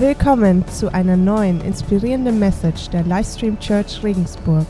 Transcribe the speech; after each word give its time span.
Willkommen 0.00 0.64
zu 0.68 0.94
einer 0.94 1.16
neuen 1.16 1.60
inspirierenden 1.60 2.38
Message 2.38 2.88
der 2.90 3.02
Livestream 3.02 3.58
Church 3.58 4.00
Regensburg. 4.04 4.64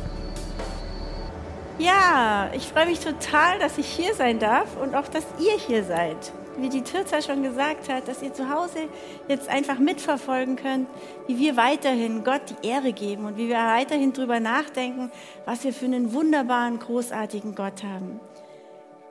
Ja, 1.78 2.50
ich 2.54 2.66
freue 2.66 2.86
mich 2.86 3.00
total, 3.00 3.58
dass 3.58 3.76
ich 3.76 3.84
hier 3.84 4.14
sein 4.14 4.38
darf 4.38 4.78
und 4.80 4.94
auch, 4.94 5.06
dass 5.06 5.26
ihr 5.38 5.58
hier 5.58 5.84
seid. 5.84 6.16
Wie 6.56 6.70
die 6.70 6.80
Tirza 6.80 7.20
schon 7.20 7.42
gesagt 7.42 7.90
hat, 7.90 8.08
dass 8.08 8.22
ihr 8.22 8.32
zu 8.32 8.48
Hause 8.48 8.78
jetzt 9.28 9.50
einfach 9.50 9.78
mitverfolgen 9.78 10.56
könnt, 10.56 10.88
wie 11.26 11.38
wir 11.38 11.58
weiterhin 11.58 12.24
Gott 12.24 12.40
die 12.48 12.66
Ehre 12.66 12.94
geben 12.94 13.26
und 13.26 13.36
wie 13.36 13.48
wir 13.48 13.56
weiterhin 13.56 14.14
darüber 14.14 14.40
nachdenken, 14.40 15.12
was 15.44 15.62
wir 15.62 15.74
für 15.74 15.84
einen 15.84 16.14
wunderbaren, 16.14 16.78
großartigen 16.78 17.54
Gott 17.54 17.84
haben. 17.84 18.18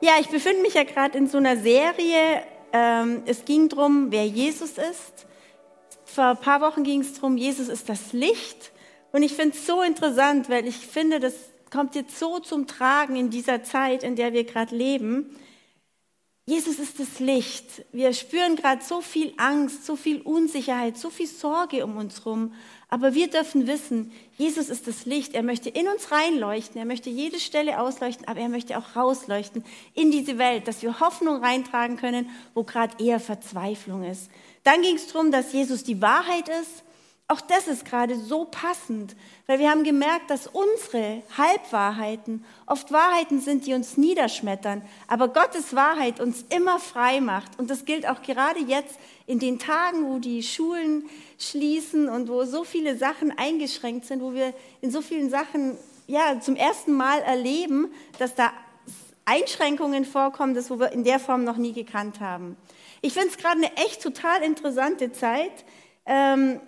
Ja, 0.00 0.14
ich 0.20 0.28
befinde 0.28 0.62
mich 0.62 0.74
ja 0.74 0.82
gerade 0.82 1.16
in 1.16 1.28
so 1.28 1.38
einer 1.38 1.56
Serie. 1.58 2.42
Ähm, 2.72 3.22
es 3.24 3.44
ging 3.44 3.68
darum, 3.68 4.08
wer 4.10 4.26
Jesus 4.26 4.72
ist 4.78 5.27
vor 6.10 6.24
ein 6.24 6.36
paar 6.36 6.60
Wochen 6.60 6.84
ging 6.84 7.00
es 7.00 7.14
darum, 7.14 7.36
Jesus 7.36 7.68
ist 7.68 7.88
das 7.88 8.12
Licht. 8.12 8.72
Und 9.12 9.22
ich 9.22 9.34
finde 9.34 9.56
es 9.56 9.66
so 9.66 9.82
interessant, 9.82 10.48
weil 10.48 10.66
ich 10.66 10.76
finde, 10.76 11.20
das 11.20 11.34
kommt 11.70 11.94
jetzt 11.94 12.18
so 12.18 12.38
zum 12.38 12.66
Tragen 12.66 13.16
in 13.16 13.30
dieser 13.30 13.62
Zeit, 13.62 14.02
in 14.02 14.16
der 14.16 14.32
wir 14.32 14.44
gerade 14.44 14.74
leben. 14.74 15.36
Jesus 16.46 16.78
ist 16.78 16.98
das 16.98 17.20
Licht. 17.20 17.84
Wir 17.92 18.14
spüren 18.14 18.56
gerade 18.56 18.82
so 18.82 19.02
viel 19.02 19.34
Angst, 19.36 19.84
so 19.84 19.96
viel 19.96 20.22
Unsicherheit, 20.22 20.96
so 20.96 21.10
viel 21.10 21.26
Sorge 21.26 21.84
um 21.84 21.96
uns 21.98 22.24
herum. 22.24 22.54
Aber 22.90 23.12
wir 23.12 23.28
dürfen 23.28 23.66
wissen, 23.66 24.12
Jesus 24.38 24.70
ist 24.70 24.86
das 24.86 25.04
Licht. 25.04 25.34
Er 25.34 25.42
möchte 25.42 25.68
in 25.68 25.88
uns 25.88 26.10
reinleuchten. 26.10 26.78
Er 26.78 26.86
möchte 26.86 27.10
jede 27.10 27.38
Stelle 27.38 27.80
ausleuchten, 27.80 28.26
aber 28.26 28.40
er 28.40 28.48
möchte 28.48 28.78
auch 28.78 28.96
rausleuchten 28.96 29.62
in 29.94 30.10
diese 30.10 30.38
Welt, 30.38 30.66
dass 30.66 30.82
wir 30.82 30.98
Hoffnung 31.00 31.44
reintragen 31.44 31.98
können, 31.98 32.30
wo 32.54 32.64
gerade 32.64 33.02
eher 33.02 33.20
Verzweiflung 33.20 34.04
ist. 34.04 34.30
Dann 34.64 34.80
ging 34.80 34.96
es 34.96 35.06
darum, 35.08 35.30
dass 35.30 35.52
Jesus 35.52 35.84
die 35.84 36.00
Wahrheit 36.00 36.48
ist. 36.48 36.82
Auch 37.30 37.42
das 37.42 37.68
ist 37.68 37.84
gerade 37.84 38.18
so 38.18 38.46
passend, 38.46 39.14
weil 39.46 39.58
wir 39.58 39.70
haben 39.70 39.84
gemerkt, 39.84 40.30
dass 40.30 40.46
unsere 40.46 41.22
Halbwahrheiten 41.36 42.42
oft 42.64 42.90
Wahrheiten 42.90 43.42
sind, 43.42 43.66
die 43.66 43.74
uns 43.74 43.98
niederschmettern, 43.98 44.80
aber 45.08 45.28
Gottes 45.28 45.76
Wahrheit 45.76 46.20
uns 46.20 46.46
immer 46.48 46.80
frei 46.80 47.20
macht. 47.20 47.58
Und 47.58 47.68
das 47.68 47.84
gilt 47.84 48.08
auch 48.08 48.22
gerade 48.22 48.60
jetzt 48.60 48.98
in 49.26 49.38
den 49.38 49.58
Tagen, 49.58 50.06
wo 50.06 50.18
die 50.18 50.42
Schulen 50.42 51.04
schließen 51.38 52.08
und 52.08 52.30
wo 52.30 52.44
so 52.44 52.64
viele 52.64 52.96
Sachen 52.96 53.36
eingeschränkt 53.36 54.06
sind, 54.06 54.22
wo 54.22 54.32
wir 54.32 54.54
in 54.80 54.90
so 54.90 55.02
vielen 55.02 55.28
Sachen 55.28 55.76
ja, 56.06 56.40
zum 56.40 56.56
ersten 56.56 56.94
Mal 56.94 57.20
erleben, 57.20 57.92
dass 58.18 58.34
da 58.36 58.54
Einschränkungen 59.26 60.06
vorkommen, 60.06 60.54
das 60.54 60.70
wo 60.70 60.80
wir 60.80 60.92
in 60.92 61.04
der 61.04 61.20
Form 61.20 61.44
noch 61.44 61.58
nie 61.58 61.74
gekannt 61.74 62.20
haben. 62.20 62.56
Ich 63.02 63.12
finde 63.12 63.28
es 63.28 63.36
gerade 63.36 63.58
eine 63.58 63.76
echt 63.76 64.02
total 64.02 64.42
interessante 64.42 65.12
Zeit. 65.12 65.52
Ähm, 66.06 66.60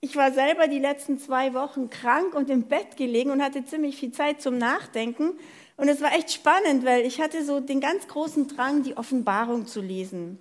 ich 0.00 0.16
war 0.16 0.32
selber 0.32 0.68
die 0.68 0.78
letzten 0.78 1.18
zwei 1.18 1.54
Wochen 1.54 1.90
krank 1.90 2.34
und 2.34 2.50
im 2.50 2.64
Bett 2.64 2.96
gelegen 2.96 3.30
und 3.30 3.42
hatte 3.42 3.64
ziemlich 3.64 3.96
viel 3.96 4.12
Zeit 4.12 4.42
zum 4.42 4.58
Nachdenken. 4.58 5.32
Und 5.76 5.88
es 5.88 6.00
war 6.00 6.12
echt 6.12 6.32
spannend, 6.32 6.84
weil 6.84 7.04
ich 7.04 7.20
hatte 7.20 7.44
so 7.44 7.60
den 7.60 7.80
ganz 7.80 8.06
großen 8.08 8.48
Drang, 8.48 8.82
die 8.82 8.96
Offenbarung 8.96 9.66
zu 9.66 9.80
lesen. 9.80 10.38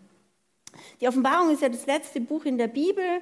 Die 1.01 1.07
Offenbarung 1.07 1.51
ist 1.51 1.61
ja 1.61 1.69
das 1.69 1.85
letzte 1.85 2.21
Buch 2.21 2.45
in 2.45 2.57
der 2.57 2.67
Bibel, 2.67 3.21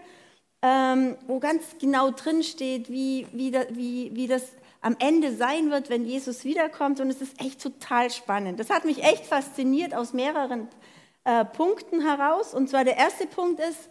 ähm, 0.61 1.17
wo 1.27 1.39
ganz 1.39 1.63
genau 1.79 2.11
drin 2.11 2.43
steht, 2.43 2.89
wie, 2.89 3.27
wie, 3.31 3.53
wie, 3.71 4.11
wie 4.13 4.27
das 4.27 4.43
am 4.81 4.95
Ende 4.99 5.35
sein 5.35 5.71
wird, 5.71 5.89
wenn 5.89 6.05
Jesus 6.05 6.43
wiederkommt. 6.43 6.99
Und 6.99 7.09
es 7.09 7.21
ist 7.21 7.39
echt 7.39 7.61
total 7.61 8.11
spannend. 8.11 8.59
Das 8.59 8.69
hat 8.69 8.85
mich 8.85 9.03
echt 9.03 9.25
fasziniert 9.25 9.93
aus 9.93 10.13
mehreren 10.13 10.67
äh, 11.23 11.45
Punkten 11.45 12.01
heraus. 12.01 12.53
Und 12.53 12.69
zwar 12.69 12.83
der 12.83 12.97
erste 12.97 13.27
Punkt 13.27 13.59
ist, 13.59 13.89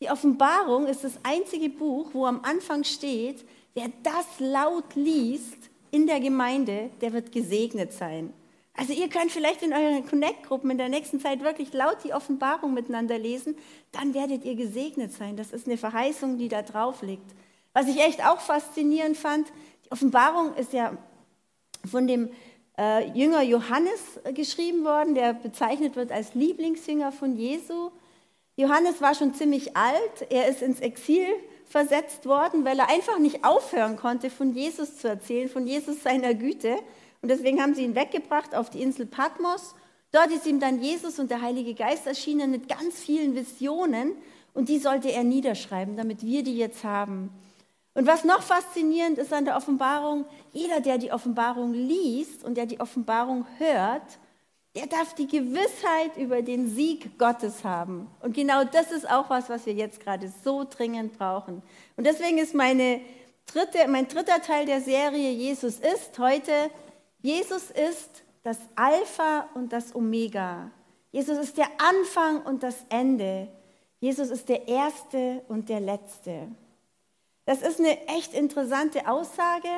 die 0.00 0.10
Offenbarung 0.10 0.86
ist 0.86 1.04
das 1.04 1.18
einzige 1.22 1.68
Buch, 1.68 2.10
wo 2.12 2.26
am 2.26 2.40
Anfang 2.42 2.84
steht, 2.84 3.44
wer 3.74 3.90
das 4.02 4.26
laut 4.38 4.94
liest 4.94 5.70
in 5.90 6.06
der 6.06 6.20
Gemeinde, 6.20 6.90
der 7.00 7.12
wird 7.12 7.32
gesegnet 7.32 7.92
sein. 7.92 8.32
Also 8.76 8.92
ihr 8.92 9.08
könnt 9.08 9.30
vielleicht 9.30 9.62
in 9.62 9.72
euren 9.72 10.04
Connect-Gruppen 10.04 10.70
in 10.70 10.78
der 10.78 10.88
nächsten 10.88 11.20
Zeit 11.20 11.42
wirklich 11.42 11.72
laut 11.72 11.98
die 12.02 12.12
Offenbarung 12.12 12.74
miteinander 12.74 13.18
lesen, 13.18 13.56
dann 13.92 14.14
werdet 14.14 14.44
ihr 14.44 14.56
gesegnet 14.56 15.12
sein. 15.12 15.36
Das 15.36 15.52
ist 15.52 15.68
eine 15.68 15.76
Verheißung, 15.76 16.38
die 16.38 16.48
da 16.48 16.62
drauf 16.62 17.02
liegt. 17.02 17.34
Was 17.72 17.86
ich 17.86 18.00
echt 18.00 18.24
auch 18.26 18.40
faszinierend 18.40 19.16
fand, 19.16 19.46
die 19.84 19.92
Offenbarung 19.92 20.54
ist 20.54 20.72
ja 20.72 20.96
von 21.88 22.08
dem 22.08 22.30
äh, 22.76 23.08
Jünger 23.10 23.42
Johannes 23.42 24.20
geschrieben 24.34 24.84
worden, 24.84 25.14
der 25.14 25.34
bezeichnet 25.34 25.94
wird 25.94 26.10
als 26.10 26.34
Lieblingsjünger 26.34 27.12
von 27.12 27.36
Jesu. 27.36 27.90
Johannes 28.56 29.00
war 29.00 29.14
schon 29.14 29.34
ziemlich 29.34 29.76
alt, 29.76 30.30
er 30.30 30.48
ist 30.48 30.62
ins 30.62 30.80
Exil 30.80 31.26
versetzt 31.66 32.26
worden, 32.26 32.64
weil 32.64 32.78
er 32.78 32.88
einfach 32.88 33.18
nicht 33.18 33.44
aufhören 33.44 33.96
konnte, 33.96 34.30
von 34.30 34.52
Jesus 34.52 34.98
zu 34.98 35.08
erzählen, 35.08 35.48
von 35.48 35.66
Jesus 35.66 36.02
seiner 36.02 36.34
Güte. 36.34 36.76
Und 37.20 37.30
deswegen 37.30 37.60
haben 37.60 37.74
sie 37.74 37.82
ihn 37.82 37.96
weggebracht 37.96 38.54
auf 38.54 38.70
die 38.70 38.82
Insel 38.82 39.06
Patmos. 39.06 39.74
Dort 40.12 40.30
ist 40.30 40.46
ihm 40.46 40.60
dann 40.60 40.80
Jesus 40.80 41.18
und 41.18 41.30
der 41.30 41.42
Heilige 41.42 41.74
Geist 41.74 42.06
erschienen 42.06 42.52
mit 42.52 42.68
ganz 42.68 43.00
vielen 43.00 43.34
Visionen 43.34 44.12
und 44.52 44.68
die 44.68 44.78
sollte 44.78 45.10
er 45.10 45.24
niederschreiben, 45.24 45.96
damit 45.96 46.22
wir 46.22 46.44
die 46.44 46.56
jetzt 46.56 46.84
haben. 46.84 47.30
Und 47.94 48.06
was 48.06 48.24
noch 48.24 48.42
faszinierend 48.42 49.18
ist 49.18 49.32
an 49.32 49.44
der 49.44 49.56
Offenbarung, 49.56 50.26
jeder, 50.52 50.80
der 50.80 50.98
die 50.98 51.12
Offenbarung 51.12 51.72
liest 51.72 52.44
und 52.44 52.56
der 52.56 52.66
die 52.66 52.80
Offenbarung 52.80 53.46
hört, 53.58 54.18
der 54.74 54.86
darf 54.86 55.14
die 55.14 55.28
Gewissheit 55.28 56.16
über 56.16 56.42
den 56.42 56.68
Sieg 56.68 57.18
Gottes 57.18 57.62
haben. 57.62 58.08
Und 58.20 58.34
genau 58.34 58.64
das 58.64 58.90
ist 58.90 59.08
auch 59.08 59.30
was, 59.30 59.48
was 59.48 59.66
wir 59.66 59.72
jetzt 59.72 60.00
gerade 60.00 60.32
so 60.42 60.64
dringend 60.64 61.16
brauchen. 61.16 61.62
Und 61.96 62.04
deswegen 62.04 62.38
ist 62.38 62.54
meine 62.54 63.00
dritte, 63.46 63.86
mein 63.88 64.08
dritter 64.08 64.42
Teil 64.42 64.66
der 64.66 64.80
Serie 64.80 65.30
Jesus 65.30 65.78
ist 65.78 66.18
heute, 66.18 66.70
Jesus 67.22 67.70
ist 67.70 68.24
das 68.42 68.58
Alpha 68.74 69.48
und 69.54 69.72
das 69.72 69.94
Omega. 69.94 70.70
Jesus 71.12 71.38
ist 71.38 71.56
der 71.56 71.68
Anfang 71.78 72.42
und 72.42 72.62
das 72.62 72.76
Ende. 72.88 73.48
Jesus 74.00 74.30
ist 74.30 74.48
der 74.48 74.66
Erste 74.66 75.42
und 75.48 75.68
der 75.68 75.80
Letzte. 75.80 76.48
Das 77.46 77.62
ist 77.62 77.78
eine 77.78 78.06
echt 78.08 78.34
interessante 78.34 79.06
Aussage. 79.06 79.68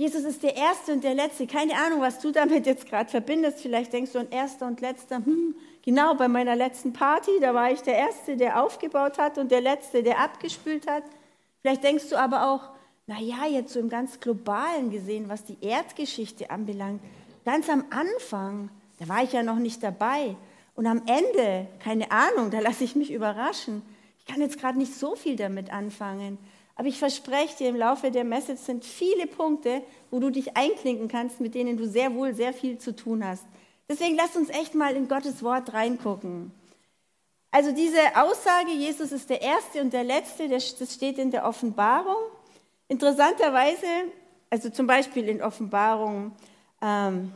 Jesus 0.00 0.24
ist 0.24 0.42
der 0.42 0.56
Erste 0.56 0.94
und 0.94 1.04
der 1.04 1.14
Letzte. 1.14 1.46
Keine 1.46 1.74
Ahnung, 1.74 2.00
was 2.00 2.20
du 2.20 2.32
damit 2.32 2.64
jetzt 2.64 2.88
gerade 2.88 3.10
verbindest. 3.10 3.60
Vielleicht 3.60 3.92
denkst 3.92 4.12
du 4.12 4.20
an 4.20 4.30
Erster 4.30 4.66
und 4.66 4.80
Letzter. 4.80 5.16
Hm, 5.16 5.54
genau, 5.82 6.14
bei 6.14 6.26
meiner 6.26 6.56
letzten 6.56 6.94
Party, 6.94 7.32
da 7.38 7.52
war 7.52 7.70
ich 7.70 7.82
der 7.82 7.98
Erste, 7.98 8.38
der 8.38 8.64
aufgebaut 8.64 9.18
hat 9.18 9.36
und 9.36 9.50
der 9.50 9.60
Letzte, 9.60 10.02
der 10.02 10.18
abgespült 10.18 10.90
hat. 10.90 11.02
Vielleicht 11.60 11.84
denkst 11.84 12.08
du 12.08 12.16
aber 12.16 12.50
auch, 12.50 12.70
naja, 13.06 13.44
jetzt 13.46 13.74
so 13.74 13.78
im 13.78 13.90
ganz 13.90 14.18
globalen 14.20 14.90
gesehen, 14.90 15.28
was 15.28 15.44
die 15.44 15.58
Erdgeschichte 15.60 16.48
anbelangt, 16.48 17.02
ganz 17.44 17.68
am 17.68 17.84
Anfang, 17.90 18.70
da 19.00 19.06
war 19.06 19.22
ich 19.22 19.34
ja 19.34 19.42
noch 19.42 19.58
nicht 19.58 19.82
dabei. 19.82 20.34
Und 20.76 20.86
am 20.86 21.02
Ende, 21.04 21.66
keine 21.84 22.10
Ahnung, 22.10 22.50
da 22.50 22.60
lasse 22.60 22.84
ich 22.84 22.96
mich 22.96 23.12
überraschen. 23.12 23.82
Ich 24.18 24.24
kann 24.24 24.40
jetzt 24.40 24.58
gerade 24.58 24.78
nicht 24.78 24.94
so 24.94 25.14
viel 25.14 25.36
damit 25.36 25.70
anfangen. 25.70 26.38
Aber 26.80 26.88
ich 26.88 26.98
verspreche 26.98 27.58
dir, 27.58 27.68
im 27.68 27.76
Laufe 27.76 28.10
der 28.10 28.24
Message 28.24 28.62
sind 28.62 28.86
viele 28.86 29.26
Punkte, 29.26 29.82
wo 30.10 30.18
du 30.18 30.30
dich 30.30 30.56
einklinken 30.56 31.08
kannst, 31.08 31.38
mit 31.38 31.54
denen 31.54 31.76
du 31.76 31.86
sehr 31.86 32.14
wohl 32.14 32.32
sehr 32.34 32.54
viel 32.54 32.78
zu 32.78 32.96
tun 32.96 33.22
hast. 33.22 33.44
Deswegen 33.86 34.16
lass 34.16 34.34
uns 34.34 34.48
echt 34.48 34.74
mal 34.74 34.96
in 34.96 35.06
Gottes 35.06 35.42
Wort 35.42 35.74
reingucken. 35.74 36.52
Also 37.50 37.72
diese 37.72 37.98
Aussage, 38.14 38.70
Jesus 38.70 39.12
ist 39.12 39.28
der 39.28 39.42
Erste 39.42 39.82
und 39.82 39.92
der 39.92 40.04
Letzte, 40.04 40.48
das 40.48 40.94
steht 40.94 41.18
in 41.18 41.30
der 41.30 41.44
Offenbarung. 41.44 42.16
Interessanterweise, 42.88 43.86
also 44.48 44.70
zum 44.70 44.86
Beispiel 44.86 45.28
in 45.28 45.42
Offenbarung 45.42 46.32
ähm, 46.80 47.30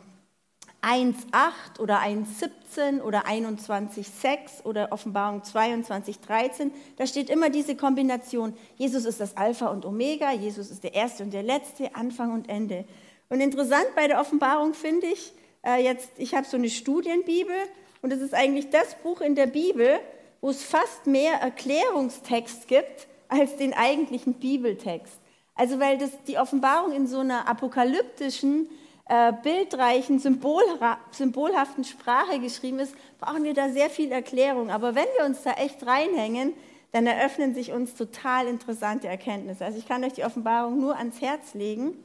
1,8 0.85 1.81
oder 1.81 2.01
1,17 2.01 3.01
oder 3.01 3.27
21,6 3.27 4.65
oder 4.65 4.93
Offenbarung 4.93 5.41
22,13. 5.41 6.71
Da 6.97 7.07
steht 7.07 7.31
immer 7.31 7.49
diese 7.49 7.75
Kombination. 7.75 8.55
Jesus 8.77 9.07
ist 9.07 9.21
das 9.21 9.37
Alpha 9.37 9.69
und 9.69 9.87
Omega, 9.87 10.33
Jesus 10.33 10.71
ist 10.71 10.85
der 10.85 10.95
Erste 10.95 11.23
und 11.23 11.33
der 11.33 11.43
Letzte, 11.43 11.95
Anfang 11.95 12.33
und 12.33 12.49
Ende. 12.49 12.85
Und 13.31 13.41
interessant 13.41 13.87
bei 13.97 14.09
der 14.09 14.21
Offenbarung 14.21 14.75
finde 14.75 15.07
ich, 15.07 15.33
äh, 15.65 15.83
jetzt, 15.83 16.11
ich 16.19 16.35
habe 16.35 16.47
so 16.47 16.57
eine 16.59 16.69
Studienbibel 16.69 17.57
und 18.03 18.13
es 18.13 18.21
ist 18.21 18.35
eigentlich 18.35 18.69
das 18.69 18.95
Buch 19.03 19.23
in 19.23 19.35
der 19.35 19.47
Bibel, 19.47 19.99
wo 20.43 20.51
es 20.51 20.63
fast 20.63 21.07
mehr 21.07 21.41
Erklärungstext 21.41 22.69
gibt 22.69 23.09
als 23.29 23.57
den 23.57 23.73
eigentlichen 23.73 24.35
Bibeltext. 24.35 25.15
Also 25.55 25.81
weil 25.81 25.97
das, 25.97 26.11
die 26.27 26.37
Offenbarung 26.37 26.93
in 26.93 27.07
so 27.07 27.21
einer 27.21 27.49
apokalyptischen 27.49 28.69
äh, 29.07 29.33
bildreichen, 29.43 30.19
symbolhaften 30.19 31.85
Sprache 31.85 32.41
geschrieben 32.41 32.79
ist, 32.79 32.95
brauchen 33.19 33.45
wir 33.45 33.55
da 33.55 33.69
sehr 33.69 33.91
viel 33.91 34.11
Erklärung. 34.11 34.71
Aber 34.71 34.95
wenn 34.95 35.07
wir 35.19 35.27
uns 35.27 35.43
da 35.43 35.53
echt 35.53 35.87
reinhängen, 35.87 36.55
dann 36.93 37.07
eröffnen 37.07 37.55
sich 37.55 37.73
uns 37.73 37.95
total 37.95 38.47
interessante 38.47 39.09
Erkenntnisse. 39.09 39.65
Also 39.65 39.79
ich 39.79 39.87
kann 39.87 40.05
euch 40.05 40.13
die 40.13 40.25
Offenbarung 40.25 40.81
nur 40.81 40.97
ans 40.97 41.21
Herz 41.21 41.55
legen. 41.55 41.97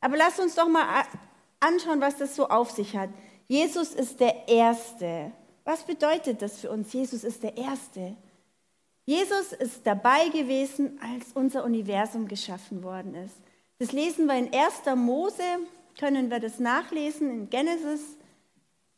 Aber 0.00 0.16
lasst 0.16 0.40
uns 0.40 0.56
doch 0.56 0.68
mal 0.68 0.84
anschauen, 1.60 2.00
was 2.00 2.16
das 2.16 2.34
so 2.34 2.48
auf 2.48 2.70
sich 2.70 2.96
hat. 2.96 3.10
Jesus 3.46 3.94
ist 3.94 4.20
der 4.20 4.48
Erste. 4.48 5.30
Was 5.64 5.84
bedeutet 5.84 6.42
das 6.42 6.58
für 6.58 6.70
uns? 6.70 6.92
Jesus 6.92 7.22
ist 7.22 7.42
der 7.42 7.56
Erste. 7.56 8.16
Jesus 9.04 9.52
ist 9.52 9.86
dabei 9.86 10.28
gewesen, 10.28 10.98
als 11.00 11.32
unser 11.34 11.64
Universum 11.64 12.28
geschaffen 12.28 12.82
worden 12.82 13.14
ist. 13.14 13.36
Das 13.78 13.92
lesen 13.92 14.26
wir 14.26 14.34
in 14.36 14.52
1. 14.52 14.82
Mose, 14.96 15.42
können 15.98 16.30
wir 16.30 16.40
das 16.40 16.58
nachlesen 16.58 17.30
in 17.30 17.50
Genesis. 17.50 18.00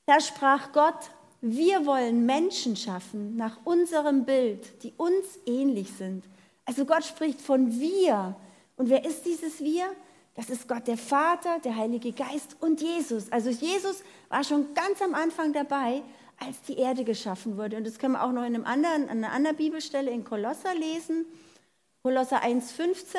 Da 0.07 0.21
sprach 0.21 0.73
Gott, 0.73 1.11
wir 1.41 1.85
wollen 1.85 2.25
Menschen 2.27 2.77
schaffen 2.77 3.37
nach 3.37 3.59
unserem 3.65 4.25
Bild, 4.25 4.83
die 4.83 4.95
uns 4.97 5.39
ähnlich 5.47 5.93
sind. 5.93 6.25
Also 6.65 6.85
Gott 6.85 7.05
spricht 7.05 7.41
von 7.41 7.79
wir. 7.79 8.35
Und 8.77 8.89
wer 8.89 9.05
ist 9.05 9.25
dieses 9.27 9.61
wir? 9.61 9.85
Das 10.35 10.51
ist 10.51 10.67
Gott 10.67 10.87
der 10.89 10.97
Vater, 10.97 11.59
der 11.61 11.77
Heilige 11.77 12.13
Geist 12.13 12.57
und 12.61 12.81
Jesus. 12.81 13.31
Also 13.31 13.51
Jesus 13.51 14.03
war 14.29 14.43
schon 14.43 14.75
ganz 14.75 15.01
am 15.01 15.15
Anfang 15.15 15.53
dabei, 15.53 16.03
als 16.41 16.63
die 16.63 16.77
Erde 16.77 17.05
geschaffen 17.05 17.57
wurde. 17.57 17.77
Und 17.77 17.87
das 17.87 17.99
können 17.99 18.15
wir 18.15 18.25
auch 18.25 18.33
noch 18.33 18.43
in 18.43 18.55
einem 18.55 18.65
anderen, 18.65 19.09
an 19.09 19.19
einer 19.19 19.33
anderen 19.33 19.57
Bibelstelle 19.57 20.11
in 20.11 20.25
Kolosser 20.25 20.75
lesen. 20.75 21.27
Kolosser 22.03 22.43
1,15. 22.43 23.17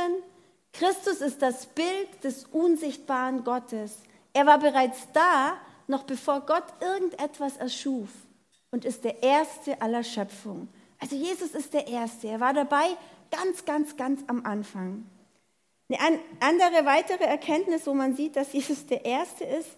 Christus 0.78 1.22
ist 1.22 1.42
das 1.42 1.68
Bild 1.68 2.24
des 2.24 2.46
unsichtbaren 2.46 3.44
Gottes. 3.44 4.00
Er 4.34 4.46
war 4.46 4.60
bereits 4.60 5.08
da, 5.14 5.58
noch 5.88 6.04
bevor 6.04 6.42
Gott 6.42 6.66
irgendetwas 6.82 7.58
erschuf 7.58 8.10
und 8.72 8.84
ist 8.84 9.04
der 9.04 9.24
Erste 9.24 9.82
aller 9.82 10.04
Schöpfung. 10.04 10.68
Also 11.00 11.16
Jesus 11.16 11.52
ist 11.52 11.74
der 11.74 11.88
Erste. 11.88 12.28
Er 12.28 12.40
war 12.40 12.54
dabei 12.54 12.86
ganz, 13.32 13.64
ganz, 13.64 13.96
ganz 13.96 14.22
am 14.28 14.46
Anfang. 14.46 15.06
Eine 15.88 16.20
andere 16.40 16.86
weitere 16.86 17.24
Erkenntnis, 17.24 17.86
wo 17.86 17.94
man 17.94 18.16
sieht, 18.16 18.36
dass 18.36 18.54
Jesus 18.54 18.86
der 18.88 19.06
Erste 19.06 19.44
ist, 19.44 19.70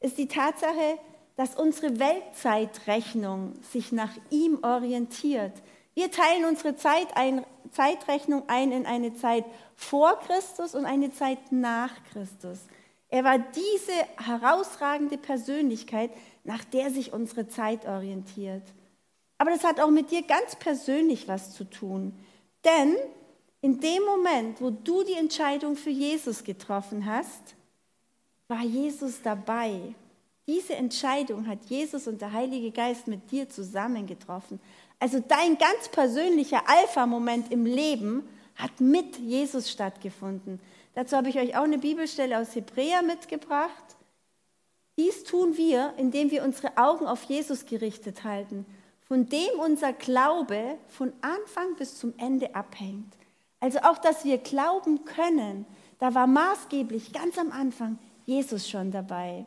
ist 0.00 0.18
die 0.18 0.28
Tatsache, 0.28 0.98
dass 1.36 1.56
unsere 1.56 1.98
Weltzeitrechnung 1.98 3.54
sich 3.72 3.90
nach 3.90 4.12
ihm 4.30 4.62
orientiert. 4.62 5.54
Wir 5.94 6.10
teilen 6.10 6.44
unsere 6.44 6.76
Zeit 6.76 7.16
ein, 7.16 7.44
Zeitrechnung 7.70 8.44
ein 8.48 8.72
in 8.72 8.86
eine 8.86 9.14
Zeit 9.14 9.44
vor 9.76 10.18
Christus 10.20 10.74
und 10.74 10.86
eine 10.86 11.12
Zeit 11.12 11.52
nach 11.52 11.92
Christus. 12.12 12.58
Er 13.08 13.22
war 13.22 13.38
diese 13.38 13.92
herausragende 14.24 15.18
Persönlichkeit, 15.18 16.10
nach 16.42 16.64
der 16.64 16.90
sich 16.90 17.12
unsere 17.12 17.46
Zeit 17.46 17.86
orientiert. 17.86 18.62
Aber 19.38 19.50
das 19.50 19.64
hat 19.64 19.80
auch 19.80 19.90
mit 19.90 20.10
dir 20.10 20.22
ganz 20.22 20.56
persönlich 20.56 21.28
was 21.28 21.54
zu 21.54 21.64
tun. 21.64 22.12
Denn 22.64 22.96
in 23.60 23.80
dem 23.80 24.02
Moment, 24.04 24.60
wo 24.60 24.70
du 24.70 25.04
die 25.04 25.14
Entscheidung 25.14 25.76
für 25.76 25.90
Jesus 25.90 26.44
getroffen 26.44 27.06
hast, 27.06 27.54
war 28.48 28.62
Jesus 28.62 29.22
dabei. 29.22 29.94
Diese 30.46 30.74
Entscheidung 30.74 31.46
hat 31.46 31.64
Jesus 31.66 32.06
und 32.06 32.20
der 32.20 32.32
Heilige 32.32 32.70
Geist 32.70 33.06
mit 33.06 33.30
dir 33.30 33.48
zusammen 33.48 34.06
getroffen. 34.06 34.60
Also 34.98 35.20
dein 35.20 35.58
ganz 35.58 35.88
persönlicher 35.90 36.62
Alpha-Moment 36.68 37.52
im 37.52 37.66
Leben 37.66 38.28
hat 38.56 38.80
mit 38.80 39.18
Jesus 39.18 39.70
stattgefunden. 39.70 40.60
Dazu 40.94 41.16
habe 41.16 41.28
ich 41.28 41.38
euch 41.38 41.56
auch 41.56 41.64
eine 41.64 41.78
Bibelstelle 41.78 42.38
aus 42.38 42.54
Hebräer 42.54 43.02
mitgebracht. 43.02 43.96
Dies 44.96 45.24
tun 45.24 45.56
wir, 45.56 45.92
indem 45.96 46.30
wir 46.30 46.44
unsere 46.44 46.76
Augen 46.76 47.06
auf 47.06 47.24
Jesus 47.24 47.66
gerichtet 47.66 48.22
halten, 48.22 48.64
von 49.00 49.28
dem 49.28 49.58
unser 49.58 49.92
Glaube 49.92 50.78
von 50.88 51.12
Anfang 51.20 51.74
bis 51.76 51.98
zum 51.98 52.14
Ende 52.16 52.54
abhängt. 52.54 53.12
Also 53.58 53.80
auch, 53.80 53.98
dass 53.98 54.24
wir 54.24 54.38
glauben 54.38 55.04
können, 55.04 55.66
da 55.98 56.14
war 56.14 56.26
maßgeblich 56.26 57.12
ganz 57.12 57.38
am 57.38 57.50
Anfang 57.50 57.98
Jesus 58.24 58.68
schon 58.68 58.90
dabei. 58.90 59.46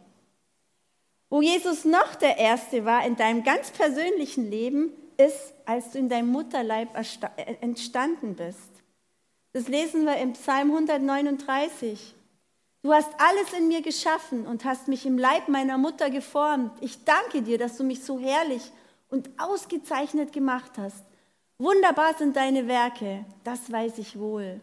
Wo 1.30 1.42
Jesus 1.42 1.86
noch 1.86 2.16
der 2.16 2.38
Erste 2.38 2.86
war 2.86 3.06
in 3.06 3.16
deinem 3.16 3.44
ganz 3.44 3.72
persönlichen 3.72 4.50
Leben, 4.50 4.92
ist, 5.18 5.54
als 5.66 5.92
du 5.92 6.00
in 6.00 6.10
deinem 6.10 6.30
Mutterleib 6.30 6.96
äh, 6.96 7.56
entstanden 7.62 8.36
bist. 8.36 8.72
Das 9.54 9.68
lesen 9.68 10.06
wir 10.06 10.18
im 10.18 10.34
Psalm 10.34 10.72
139. 10.72 12.14
Du 12.84 12.94
hast 12.94 13.10
alles 13.18 13.54
in 13.58 13.68
mir 13.68 13.82
geschaffen 13.82 14.46
und 14.46 14.64
hast 14.64 14.88
mich 14.88 15.06
im 15.06 15.18
Leib 15.18 15.48
meiner 15.50 15.78
Mutter 15.78 16.10
geformt. 16.10 16.72
Ich 16.82 17.04
danke 17.04 17.42
dir, 17.42 17.58
dass 17.58 17.78
du 17.78 17.84
mich 17.84 18.04
so 18.04 18.20
herrlich 18.20 18.72
und 19.10 19.30
ausgezeichnet 19.38 20.32
gemacht 20.32 20.72
hast. 20.78 21.04
Wunderbar 21.58 22.14
sind 22.14 22.36
deine 22.36 22.68
Werke, 22.68 23.26
das 23.44 23.72
weiß 23.72 23.98
ich 23.98 24.20
wohl. 24.20 24.62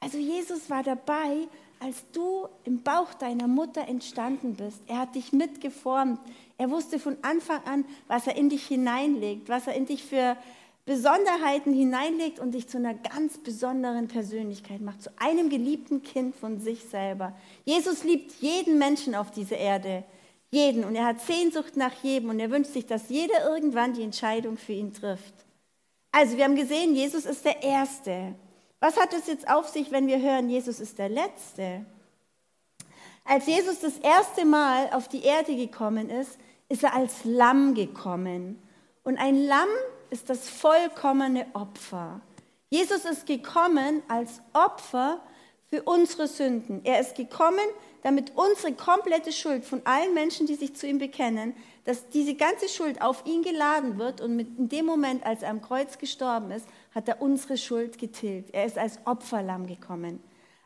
Also 0.00 0.18
Jesus 0.18 0.68
war 0.68 0.82
dabei, 0.82 1.48
als 1.80 2.04
du 2.12 2.48
im 2.64 2.82
Bauch 2.82 3.14
deiner 3.14 3.48
Mutter 3.48 3.88
entstanden 3.88 4.54
bist. 4.54 4.82
Er 4.86 4.98
hat 4.98 5.14
dich 5.14 5.32
mitgeformt. 5.32 6.20
Er 6.58 6.70
wusste 6.70 6.98
von 6.98 7.16
Anfang 7.22 7.62
an, 7.64 7.84
was 8.08 8.26
er 8.26 8.36
in 8.36 8.48
dich 8.48 8.66
hineinlegt, 8.66 9.48
was 9.48 9.68
er 9.68 9.74
in 9.74 9.86
dich 9.86 10.02
für 10.02 10.36
Besonderheiten 10.84 11.72
hineinlegt 11.72 12.40
und 12.40 12.52
dich 12.52 12.66
zu 12.66 12.78
einer 12.78 12.94
ganz 12.94 13.38
besonderen 13.38 14.08
Persönlichkeit 14.08 14.80
macht, 14.80 15.02
zu 15.02 15.10
einem 15.18 15.50
geliebten 15.50 16.02
Kind 16.02 16.34
von 16.34 16.58
sich 16.58 16.82
selber. 16.84 17.36
Jesus 17.64 18.04
liebt 18.04 18.32
jeden 18.40 18.78
Menschen 18.78 19.14
auf 19.14 19.30
dieser 19.30 19.58
Erde, 19.58 20.02
jeden. 20.50 20.84
Und 20.84 20.96
er 20.96 21.04
hat 21.04 21.20
Sehnsucht 21.20 21.76
nach 21.76 21.92
jedem 22.02 22.30
und 22.30 22.40
er 22.40 22.50
wünscht 22.50 22.72
sich, 22.72 22.86
dass 22.86 23.08
jeder 23.08 23.48
irgendwann 23.48 23.92
die 23.92 24.02
Entscheidung 24.02 24.56
für 24.56 24.72
ihn 24.72 24.92
trifft. 24.92 25.34
Also 26.10 26.36
wir 26.36 26.44
haben 26.44 26.56
gesehen, 26.56 26.94
Jesus 26.94 27.26
ist 27.26 27.44
der 27.44 27.62
Erste. 27.62 28.34
Was 28.80 28.96
hat 28.96 29.12
es 29.12 29.26
jetzt 29.26 29.48
auf 29.48 29.68
sich, 29.68 29.90
wenn 29.90 30.06
wir 30.06 30.20
hören, 30.20 30.48
Jesus 30.48 30.80
ist 30.80 30.98
der 30.98 31.10
Letzte? 31.10 31.84
Als 33.24 33.46
Jesus 33.46 33.80
das 33.80 33.98
erste 33.98 34.46
Mal 34.46 34.88
auf 34.92 35.06
die 35.06 35.22
Erde 35.22 35.54
gekommen 35.54 36.08
ist, 36.08 36.38
ist 36.68 36.84
er 36.84 36.94
als 36.94 37.24
Lamm 37.24 37.74
gekommen. 37.74 38.62
Und 39.02 39.18
ein 39.18 39.46
Lamm 39.46 39.68
ist 40.10 40.30
das 40.30 40.48
vollkommene 40.48 41.46
Opfer. 41.54 42.20
Jesus 42.70 43.04
ist 43.04 43.26
gekommen 43.26 44.02
als 44.08 44.42
Opfer 44.52 45.20
für 45.70 45.82
unsere 45.82 46.28
Sünden. 46.28 46.80
Er 46.84 47.00
ist 47.00 47.14
gekommen, 47.14 47.66
damit 48.02 48.32
unsere 48.36 48.72
komplette 48.72 49.32
Schuld 49.32 49.64
von 49.64 49.82
allen 49.84 50.14
Menschen, 50.14 50.46
die 50.46 50.54
sich 50.54 50.74
zu 50.74 50.86
ihm 50.86 50.98
bekennen, 50.98 51.54
dass 51.84 52.08
diese 52.10 52.34
ganze 52.34 52.68
Schuld 52.68 53.00
auf 53.00 53.24
ihn 53.26 53.42
geladen 53.42 53.98
wird 53.98 54.20
und 54.20 54.38
in 54.38 54.68
dem 54.68 54.86
Moment, 54.86 55.24
als 55.24 55.42
er 55.42 55.50
am 55.50 55.62
Kreuz 55.62 55.98
gestorben 55.98 56.50
ist, 56.50 56.66
hat 56.94 57.08
er 57.08 57.22
unsere 57.22 57.56
Schuld 57.56 57.98
getilgt. 57.98 58.54
Er 58.54 58.66
ist 58.66 58.78
als 58.78 58.98
Opferlamm 59.06 59.66
gekommen. 59.66 60.22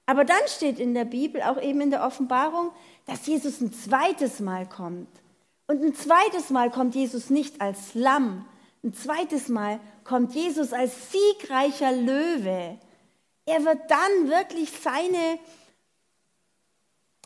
Aber 0.06 0.24
dann 0.24 0.42
steht 0.46 0.80
in 0.80 0.94
der 0.94 1.04
Bibel, 1.04 1.42
auch 1.42 1.60
eben 1.60 1.80
in 1.80 1.90
der 1.90 2.04
Offenbarung, 2.04 2.70
dass 3.06 3.26
Jesus 3.26 3.60
ein 3.60 3.72
zweites 3.72 4.40
Mal 4.40 4.68
kommt. 4.68 5.08
Und 5.66 5.82
ein 5.82 5.94
zweites 5.94 6.50
Mal 6.50 6.70
kommt 6.70 6.94
Jesus 6.94 7.30
nicht 7.30 7.60
als 7.60 7.94
Lamm. 7.94 8.46
Ein 8.82 8.94
zweites 8.94 9.48
Mal 9.48 9.80
kommt 10.04 10.34
Jesus 10.34 10.72
als 10.72 11.12
siegreicher 11.12 11.92
Löwe. 11.92 12.78
Er 13.46 13.64
wird 13.64 13.90
dann 13.90 14.28
wirklich 14.28 14.70
seine 14.70 15.38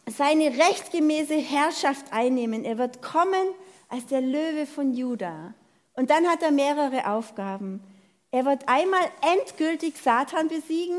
seine 0.08 0.56
rechtgemäße 0.56 1.34
Herrschaft 1.34 2.12
einnehmen. 2.12 2.64
Er 2.64 2.78
wird 2.78 3.02
kommen 3.02 3.48
als 3.88 4.06
der 4.06 4.20
Löwe 4.20 4.66
von 4.66 4.94
Juda. 4.94 5.54
Und 5.94 6.10
dann 6.10 6.28
hat 6.28 6.42
er 6.42 6.52
mehrere 6.52 7.10
Aufgaben. 7.10 7.82
Er 8.30 8.44
wird 8.44 8.68
einmal 8.68 9.04
endgültig 9.34 9.96
Satan 9.96 10.48
besiegen. 10.48 10.98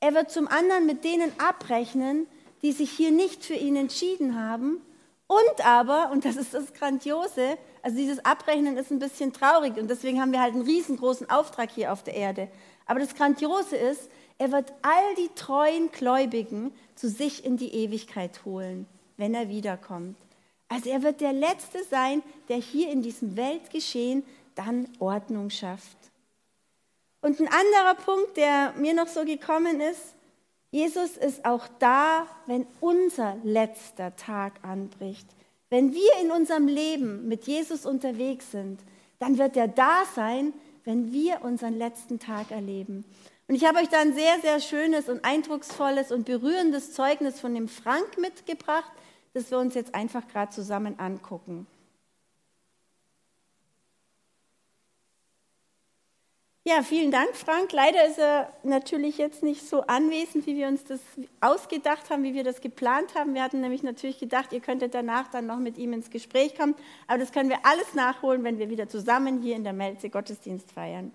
Er 0.00 0.14
wird 0.14 0.30
zum 0.30 0.48
anderen 0.48 0.86
mit 0.86 1.04
denen 1.04 1.32
abrechnen, 1.38 2.26
die 2.62 2.72
sich 2.72 2.90
hier 2.90 3.10
nicht 3.10 3.44
für 3.44 3.54
ihn 3.54 3.76
entschieden 3.76 4.38
haben. 4.38 4.82
Und 5.28 5.66
aber, 5.66 6.10
und 6.12 6.24
das 6.24 6.36
ist 6.36 6.54
das 6.54 6.72
Grandiose, 6.72 7.58
also 7.82 7.96
dieses 7.96 8.24
Abrechnen 8.24 8.76
ist 8.76 8.92
ein 8.92 9.00
bisschen 9.00 9.32
traurig 9.32 9.76
und 9.76 9.88
deswegen 9.88 10.20
haben 10.20 10.32
wir 10.32 10.40
halt 10.40 10.54
einen 10.54 10.62
riesengroßen 10.62 11.28
Auftrag 11.30 11.70
hier 11.70 11.92
auf 11.92 12.04
der 12.04 12.14
Erde. 12.14 12.48
Aber 12.86 13.00
das 13.00 13.14
Grandiose 13.14 13.76
ist, 13.76 14.08
er 14.38 14.52
wird 14.52 14.72
all 14.82 15.14
die 15.16 15.30
treuen 15.34 15.90
Gläubigen 15.90 16.72
zu 16.94 17.08
sich 17.08 17.44
in 17.44 17.56
die 17.56 17.74
Ewigkeit 17.74 18.44
holen, 18.44 18.86
wenn 19.16 19.34
er 19.34 19.48
wiederkommt. 19.48 20.16
Also 20.68 20.90
er 20.90 21.02
wird 21.02 21.20
der 21.20 21.32
Letzte 21.32 21.82
sein, 21.84 22.22
der 22.48 22.56
hier 22.56 22.90
in 22.90 23.02
diesem 23.02 23.36
Weltgeschehen 23.36 24.24
dann 24.54 24.88
Ordnung 24.98 25.50
schafft. 25.50 25.96
Und 27.20 27.40
ein 27.40 27.48
anderer 27.48 27.94
Punkt, 28.04 28.36
der 28.36 28.72
mir 28.76 28.94
noch 28.94 29.08
so 29.08 29.24
gekommen 29.24 29.80
ist, 29.80 30.15
Jesus 30.76 31.16
ist 31.16 31.46
auch 31.46 31.66
da, 31.78 32.26
wenn 32.44 32.66
unser 32.80 33.38
letzter 33.44 34.14
Tag 34.14 34.52
anbricht. 34.60 35.26
Wenn 35.70 35.94
wir 35.94 36.10
in 36.22 36.30
unserem 36.30 36.68
Leben 36.68 37.26
mit 37.28 37.44
Jesus 37.46 37.86
unterwegs 37.86 38.50
sind, 38.50 38.80
dann 39.18 39.38
wird 39.38 39.56
er 39.56 39.68
da 39.68 40.02
sein, 40.14 40.52
wenn 40.84 41.14
wir 41.14 41.40
unseren 41.40 41.78
letzten 41.78 42.18
Tag 42.18 42.50
erleben. 42.50 43.06
Und 43.48 43.54
ich 43.54 43.64
habe 43.64 43.78
euch 43.78 43.88
da 43.88 44.00
ein 44.00 44.12
sehr, 44.12 44.38
sehr 44.42 44.60
schönes 44.60 45.08
und 45.08 45.24
eindrucksvolles 45.24 46.12
und 46.12 46.26
berührendes 46.26 46.92
Zeugnis 46.92 47.40
von 47.40 47.54
dem 47.54 47.68
Frank 47.68 48.18
mitgebracht, 48.18 48.92
das 49.32 49.50
wir 49.50 49.58
uns 49.58 49.74
jetzt 49.74 49.94
einfach 49.94 50.28
gerade 50.28 50.52
zusammen 50.52 50.98
angucken. 50.98 51.66
Ja, 56.68 56.82
vielen 56.82 57.12
Dank, 57.12 57.36
Frank. 57.36 57.70
Leider 57.70 58.04
ist 58.06 58.18
er 58.18 58.52
natürlich 58.64 59.18
jetzt 59.18 59.44
nicht 59.44 59.68
so 59.68 59.82
anwesend, 59.82 60.46
wie 60.46 60.56
wir 60.56 60.66
uns 60.66 60.82
das 60.82 60.98
ausgedacht 61.40 62.10
haben, 62.10 62.24
wie 62.24 62.34
wir 62.34 62.42
das 62.42 62.60
geplant 62.60 63.14
haben. 63.14 63.34
Wir 63.34 63.44
hatten 63.44 63.60
nämlich 63.60 63.84
natürlich 63.84 64.18
gedacht, 64.18 64.52
ihr 64.52 64.58
könntet 64.58 64.92
danach 64.92 65.28
dann 65.28 65.46
noch 65.46 65.60
mit 65.60 65.78
ihm 65.78 65.92
ins 65.92 66.10
Gespräch 66.10 66.56
kommen. 66.56 66.74
Aber 67.06 67.18
das 67.18 67.30
können 67.30 67.50
wir 67.50 67.60
alles 67.62 67.94
nachholen, 67.94 68.42
wenn 68.42 68.58
wir 68.58 68.68
wieder 68.68 68.88
zusammen 68.88 69.42
hier 69.42 69.54
in 69.54 69.62
der 69.62 69.74
Melze 69.74 70.10
Gottesdienst 70.10 70.72
feiern. 70.72 71.12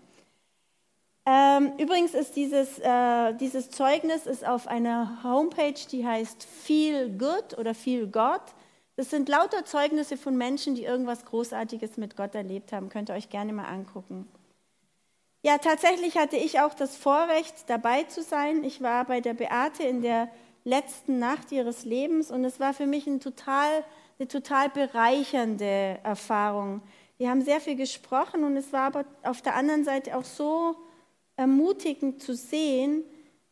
Ähm, 1.25 1.73
übrigens 1.77 2.13
ist 2.13 2.37
dieses, 2.37 2.79
äh, 2.79 3.33
dieses 3.33 3.71
Zeugnis 3.71 4.27
ist 4.27 4.47
auf 4.47 4.69
einer 4.69 5.21
Homepage, 5.21 5.73
die 5.91 6.07
heißt 6.07 6.45
Feel 6.45 7.09
Good 7.09 7.57
oder 7.57 7.75
Feel 7.75 8.07
God. 8.07 8.39
Das 8.95 9.09
sind 9.09 9.27
lauter 9.27 9.65
Zeugnisse 9.65 10.15
von 10.15 10.37
Menschen, 10.37 10.75
die 10.75 10.85
irgendwas 10.85 11.25
Großartiges 11.25 11.97
mit 11.97 12.15
Gott 12.15 12.35
erlebt 12.35 12.71
haben. 12.71 12.87
Könnt 12.87 13.09
ihr 13.09 13.15
euch 13.15 13.29
gerne 13.29 13.51
mal 13.51 13.65
angucken. 13.65 14.29
Ja, 15.43 15.57
tatsächlich 15.57 16.17
hatte 16.17 16.37
ich 16.37 16.59
auch 16.59 16.75
das 16.75 16.95
Vorrecht, 16.95 17.67
dabei 17.67 18.03
zu 18.03 18.21
sein. 18.21 18.63
Ich 18.63 18.81
war 18.81 19.05
bei 19.05 19.21
der 19.21 19.33
Beate 19.33 19.83
in 19.83 20.01
der 20.03 20.29
letzten 20.63 21.17
Nacht 21.17 21.51
ihres 21.51 21.83
Lebens 21.83 22.29
und 22.29 22.45
es 22.45 22.59
war 22.59 22.75
für 22.75 22.85
mich 22.85 23.07
ein 23.07 23.19
total, 23.19 23.83
eine 24.19 24.27
total 24.27 24.69
bereichernde 24.69 25.97
Erfahrung. 26.03 26.83
Wir 27.17 27.31
haben 27.31 27.41
sehr 27.41 27.59
viel 27.59 27.75
gesprochen 27.75 28.43
und 28.43 28.55
es 28.55 28.71
war 28.71 28.83
aber 28.83 29.05
auf 29.23 29.41
der 29.41 29.55
anderen 29.55 29.83
Seite 29.83 30.15
auch 30.15 30.23
so 30.23 30.75
ermutigend 31.37 32.21
zu 32.21 32.35
sehen, 32.35 33.03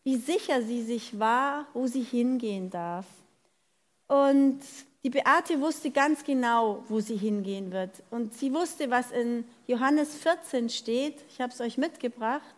wie 0.03 0.17
sicher 0.17 0.61
sie 0.61 0.83
sich 0.83 1.17
war, 1.17 1.65
wo 1.73 1.87
sie 1.87 2.03
hingehen 2.03 2.69
darf. 2.69 3.05
Und 4.07 4.59
die 5.03 5.09
Beate 5.09 5.61
wusste 5.61 5.91
ganz 5.91 6.25
genau, 6.25 6.83
wo 6.89 6.99
sie 6.99 7.15
hingehen 7.15 7.71
wird. 7.71 8.03
Und 8.09 8.33
sie 8.33 8.53
wusste, 8.53 8.89
was 8.89 9.11
in 9.11 9.45
Johannes 9.65 10.15
14 10.15 10.69
steht. 10.69 11.23
Ich 11.29 11.39
habe 11.39 11.53
es 11.53 11.61
euch 11.61 11.77
mitgebracht. 11.77 12.55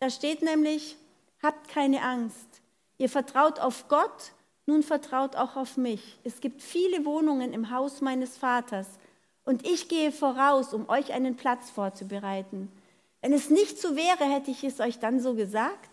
Da 0.00 0.10
steht 0.10 0.42
nämlich, 0.42 0.96
habt 1.40 1.68
keine 1.68 2.02
Angst. 2.02 2.48
Ihr 2.98 3.08
vertraut 3.08 3.60
auf 3.60 3.86
Gott, 3.86 4.32
nun 4.66 4.82
vertraut 4.82 5.36
auch 5.36 5.54
auf 5.54 5.76
mich. 5.76 6.18
Es 6.24 6.40
gibt 6.40 6.62
viele 6.62 7.04
Wohnungen 7.04 7.52
im 7.52 7.70
Haus 7.70 8.00
meines 8.00 8.36
Vaters. 8.36 8.88
Und 9.44 9.64
ich 9.66 9.88
gehe 9.88 10.10
voraus, 10.10 10.74
um 10.74 10.88
euch 10.88 11.12
einen 11.12 11.36
Platz 11.36 11.70
vorzubereiten. 11.70 12.72
Wenn 13.20 13.32
es 13.32 13.50
nicht 13.50 13.80
so 13.80 13.94
wäre, 13.94 14.24
hätte 14.24 14.50
ich 14.50 14.64
es 14.64 14.80
euch 14.80 14.98
dann 14.98 15.20
so 15.20 15.34
gesagt. 15.34 15.90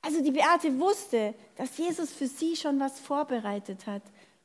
Also 0.00 0.22
die 0.22 0.30
Beate 0.32 0.78
wusste, 0.78 1.34
dass 1.56 1.76
Jesus 1.76 2.12
für 2.12 2.26
sie 2.28 2.54
schon 2.54 2.78
was 2.78 3.00
vorbereitet 3.00 3.86
hat 3.86 4.02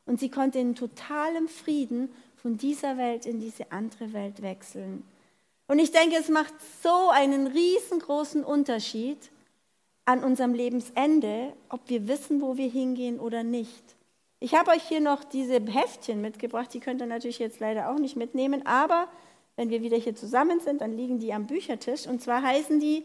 und 0.08 0.20
sie 0.20 0.30
konnte 0.30 0.60
in 0.60 0.76
totalem 0.76 1.48
Frieden 1.48 2.10
von 2.36 2.58
dieser 2.58 2.98
Welt 2.98 3.26
in 3.26 3.40
diese 3.40 3.72
andere 3.72 4.14
Welt 4.14 4.42
wechseln. 4.42 5.04
Und 5.68 5.80
ich 5.80 5.92
denke, 5.92 6.16
es 6.16 6.30
macht 6.30 6.54
so 6.82 7.10
einen 7.10 7.48
riesengroßen 7.48 8.44
Unterschied 8.44 9.18
an 10.06 10.24
unserem 10.24 10.54
Lebensende, 10.54 11.54
ob 11.70 11.82
wir 11.90 12.08
wissen, 12.08 12.42
wo 12.42 12.58
wir 12.58 12.70
hingehen 12.70 13.20
oder 13.20 13.44
nicht. 13.44 13.84
Ich 14.40 14.56
habe 14.56 14.72
euch 14.72 14.84
hier 14.84 15.02
noch 15.02 15.24
diese 15.24 15.60
Heftchen 15.60 16.22
mitgebracht, 16.22 16.74
die 16.74 16.80
könnt 16.80 17.02
ihr 17.02 17.08
natürlich 17.08 17.40
jetzt 17.40 17.60
leider 17.60 17.90
auch 17.90 18.00
nicht 18.00 18.16
mitnehmen, 18.16 18.66
aber 18.66 19.10
wenn 19.58 19.70
wir 19.70 19.82
wieder 19.82 19.98
hier 19.98 20.16
zusammen 20.16 20.60
sind, 20.60 20.82
dann 20.82 20.96
liegen 20.96 21.20
die 21.20 21.34
am 21.34 21.48
Büchertisch 21.48 22.08
und 22.08 22.22
zwar 22.22 22.42
heißen 22.44 22.80
die 22.80 23.04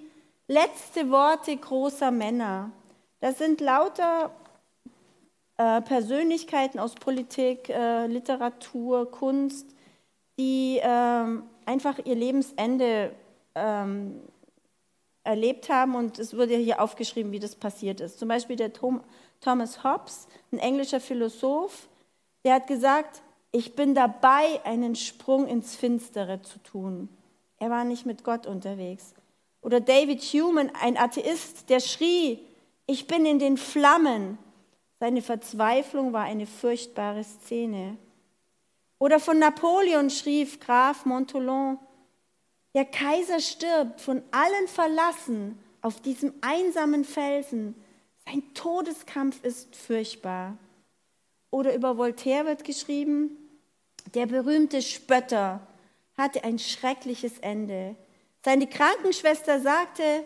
Letzte 0.48 1.10
Worte 1.10 1.56
großer 1.56 2.10
Männer. 2.10 2.72
Das 3.20 3.38
sind 3.38 3.60
lauter 3.60 4.34
äh, 5.56 5.80
Persönlichkeiten 5.82 6.78
aus 6.78 6.94
Politik, 6.94 7.68
äh, 7.68 8.06
Literatur, 8.06 9.10
Kunst, 9.10 9.66
die 10.38 10.80
ähm, 10.82 11.44
einfach 11.66 11.98
ihr 12.04 12.14
Lebensende 12.14 13.12
ähm, 13.54 14.20
erlebt 15.24 15.68
haben 15.68 15.94
und 15.94 16.18
es 16.18 16.36
wurde 16.36 16.56
hier 16.56 16.80
aufgeschrieben, 16.80 17.32
wie 17.32 17.38
das 17.38 17.54
passiert 17.54 18.00
ist. 18.00 18.18
Zum 18.18 18.28
Beispiel 18.28 18.56
der 18.56 18.72
Tom, 18.72 19.02
Thomas 19.40 19.84
Hobbes, 19.84 20.26
ein 20.50 20.58
englischer 20.58 21.00
Philosoph, 21.00 21.88
der 22.44 22.54
hat 22.54 22.66
gesagt, 22.66 23.22
ich 23.52 23.76
bin 23.76 23.94
dabei, 23.94 24.60
einen 24.64 24.96
Sprung 24.96 25.46
ins 25.46 25.76
Finstere 25.76 26.42
zu 26.42 26.58
tun. 26.60 27.08
Er 27.58 27.70
war 27.70 27.84
nicht 27.84 28.06
mit 28.06 28.24
Gott 28.24 28.46
unterwegs. 28.46 29.14
Oder 29.60 29.80
David 29.80 30.20
Human, 30.22 30.72
ein 30.80 30.96
Atheist, 30.96 31.70
der 31.70 31.80
schrie, 31.80 32.40
ich 32.86 33.06
bin 33.06 33.26
in 33.26 33.38
den 33.38 33.56
Flammen, 33.56 34.38
seine 35.02 35.20
Verzweiflung 35.20 36.12
war 36.12 36.22
eine 36.22 36.46
furchtbare 36.46 37.24
Szene. 37.24 37.96
Oder 39.00 39.18
von 39.18 39.36
Napoleon 39.40 40.10
schrieb 40.10 40.60
Graf 40.60 41.06
Montholon, 41.06 41.76
der 42.72 42.84
Kaiser 42.84 43.40
stirbt 43.40 44.00
von 44.00 44.22
allen 44.30 44.68
verlassen 44.68 45.58
auf 45.80 46.00
diesem 46.00 46.32
einsamen 46.40 47.04
Felsen. 47.04 47.74
Sein 48.24 48.44
Todeskampf 48.54 49.42
ist 49.42 49.74
furchtbar. 49.74 50.56
Oder 51.50 51.74
über 51.74 51.98
Voltaire 51.98 52.46
wird 52.46 52.62
geschrieben, 52.62 53.36
der 54.14 54.26
berühmte 54.26 54.82
Spötter 54.82 55.66
hatte 56.16 56.44
ein 56.44 56.60
schreckliches 56.60 57.40
Ende. 57.40 57.96
Seine 58.44 58.68
Krankenschwester 58.68 59.58
sagte, 59.58 60.24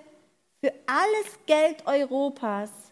für 0.60 0.74
alles 0.86 1.38
Geld 1.46 1.86
Europas 1.86 2.85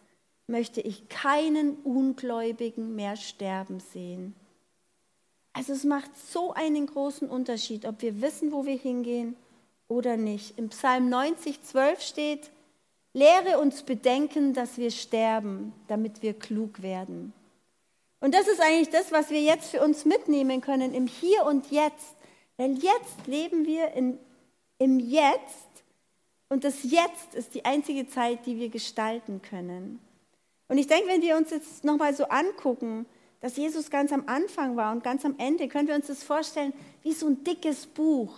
möchte 0.46 0.80
ich 0.80 1.08
keinen 1.08 1.76
Ungläubigen 1.84 2.94
mehr 2.94 3.16
sterben 3.16 3.80
sehen. 3.80 4.34
Also 5.52 5.72
es 5.72 5.84
macht 5.84 6.10
so 6.16 6.52
einen 6.52 6.86
großen 6.86 7.28
Unterschied, 7.28 7.86
ob 7.86 8.02
wir 8.02 8.20
wissen, 8.20 8.52
wo 8.52 8.66
wir 8.66 8.76
hingehen 8.76 9.36
oder 9.88 10.16
nicht. 10.16 10.58
Im 10.58 10.68
Psalm 10.70 11.08
90, 11.08 11.62
12 11.62 12.00
steht, 12.00 12.50
lehre 13.12 13.58
uns 13.58 13.82
bedenken, 13.82 14.52
dass 14.52 14.78
wir 14.78 14.90
sterben, 14.90 15.72
damit 15.86 16.22
wir 16.22 16.34
klug 16.34 16.82
werden. 16.82 17.32
Und 18.20 18.34
das 18.34 18.48
ist 18.48 18.60
eigentlich 18.60 18.90
das, 18.90 19.12
was 19.12 19.30
wir 19.30 19.40
jetzt 19.40 19.70
für 19.70 19.82
uns 19.82 20.04
mitnehmen 20.04 20.60
können 20.60 20.92
im 20.92 21.06
Hier 21.06 21.44
und 21.44 21.70
Jetzt. 21.70 22.16
Weil 22.56 22.72
jetzt 22.74 23.26
leben 23.26 23.66
wir 23.66 23.92
in, 23.92 24.18
im 24.78 24.98
Jetzt 24.98 25.84
und 26.48 26.64
das 26.64 26.82
Jetzt 26.84 27.34
ist 27.34 27.54
die 27.54 27.64
einzige 27.64 28.08
Zeit, 28.08 28.46
die 28.46 28.58
wir 28.58 28.68
gestalten 28.68 29.42
können. 29.42 30.00
Und 30.68 30.78
ich 30.78 30.87
denke, 30.87 31.09
wenn 31.09 31.23
wir 31.23 31.37
uns 31.37 31.50
jetzt 31.50 31.85
nochmal 31.85 32.14
so 32.14 32.25
angucken, 32.25 33.06
dass 33.40 33.56
Jesus 33.56 33.90
ganz 33.90 34.12
am 34.12 34.25
Anfang 34.26 34.76
war 34.76 34.92
und 34.92 35.04
ganz 35.04 35.25
am 35.25 35.35
Ende, 35.38 35.68
können 35.68 35.88
wir 35.88 35.94
uns 35.94 36.06
das 36.06 36.23
vorstellen 36.23 36.73
wie 37.02 37.12
so 37.12 37.26
ein 37.26 37.44
dickes 37.44 37.87
Buch. 37.87 38.33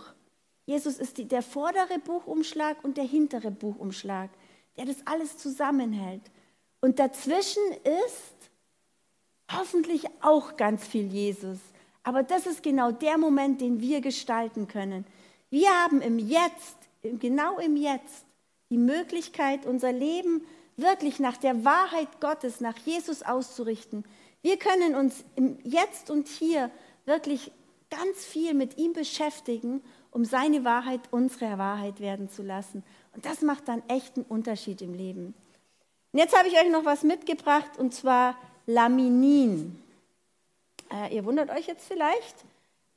Jesus 0.65 0.99
ist 0.99 1.19
die, 1.19 1.27
der 1.27 1.43
vordere 1.43 2.01
Buchumschlag 2.01 2.83
und 2.83 2.97
der 2.97 3.05
hintere 3.05 3.53
Buchumschlag, 3.53 4.31
der 4.77 4.87
das 4.87 5.07
alles 5.07 5.39
zusammenhält. 5.39 6.23
Und 6.81 6.99
dazwischen 6.99 7.63
ist 7.85 8.51
hoffentlich 9.53 10.07
auch 10.23 10.57
ganz 10.57 10.85
viel 10.85 11.07
Jesus. 11.07 11.59
Aber 12.03 12.25
das 12.25 12.47
ist 12.47 12.65
genau 12.65 12.91
der 12.91 13.17
Moment, 13.17 13.61
den 13.61 13.81
wir 13.81 14.01
gestalten 14.01 14.67
können. 14.67 15.07
Wir 15.51 15.71
haben 15.71 16.01
im 16.01 16.19
Jetzt, 16.19 16.77
genau 17.03 17.59
im 17.59 17.77
Jetzt, 17.77 18.25
die 18.71 18.79
Möglichkeit, 18.79 19.67
unser 19.67 19.93
Leben 19.93 20.41
zu 20.41 20.47
wirklich 20.77 21.19
nach 21.19 21.37
der 21.37 21.65
Wahrheit 21.65 22.21
Gottes, 22.21 22.61
nach 22.61 22.77
Jesus 22.79 23.23
auszurichten. 23.23 24.05
Wir 24.43 24.59
können 24.59 24.95
uns 24.95 25.25
Jetzt 25.65 26.11
und 26.11 26.29
Hier 26.29 26.71
wirklich 27.05 27.51
ganz 27.91 28.25
viel 28.25 28.55
mit 28.55 28.77
ihm 28.79 28.93
beschäftigen, 28.93 29.83
um 30.11 30.25
seine 30.25 30.65
Wahrheit 30.65 31.01
unsere 31.11 31.59
Wahrheit 31.59 32.01
werden 32.01 32.29
zu 32.29 32.43
lassen. 32.43 32.83
Und 33.15 33.25
das 33.25 33.43
macht 33.43 33.69
dann 33.69 33.83
echt 33.89 34.17
einen 34.17 34.27
Unterschied 34.27 34.83
im 34.83 34.95
Leben. 34.95 35.35
Und 36.13 36.19
jetzt 36.19 36.37
habe 36.37 36.49
ich 36.49 36.59
euch 36.59 36.71
noch 36.71 36.85
was 36.85 37.03
mitgebracht, 37.03 37.79
und 37.79 37.95
zwar 37.95 38.37
Laminin. 38.67 39.83
Äh, 40.93 41.15
ihr 41.15 41.25
wundert 41.25 41.51
euch 41.51 41.67
jetzt 41.67 41.87
vielleicht. 41.87 42.37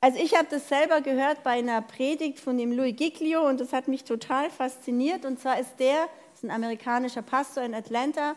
Also 0.00 0.18
ich 0.18 0.34
habe 0.34 0.48
das 0.50 0.68
selber 0.68 1.02
gehört 1.02 1.42
bei 1.42 1.50
einer 1.50 1.82
Predigt 1.82 2.40
von 2.40 2.56
dem 2.56 2.72
Louis 2.72 2.96
Giglio 2.96 3.46
und 3.46 3.60
das 3.60 3.74
hat 3.74 3.86
mich 3.86 4.04
total 4.04 4.48
fasziniert. 4.48 5.26
Und 5.26 5.38
zwar 5.40 5.60
ist 5.60 5.78
der 5.78 6.08
ist 6.40 6.44
ein 6.44 6.50
amerikanischer 6.50 7.20
Pastor 7.20 7.62
in 7.64 7.74
Atlanta. 7.74 8.34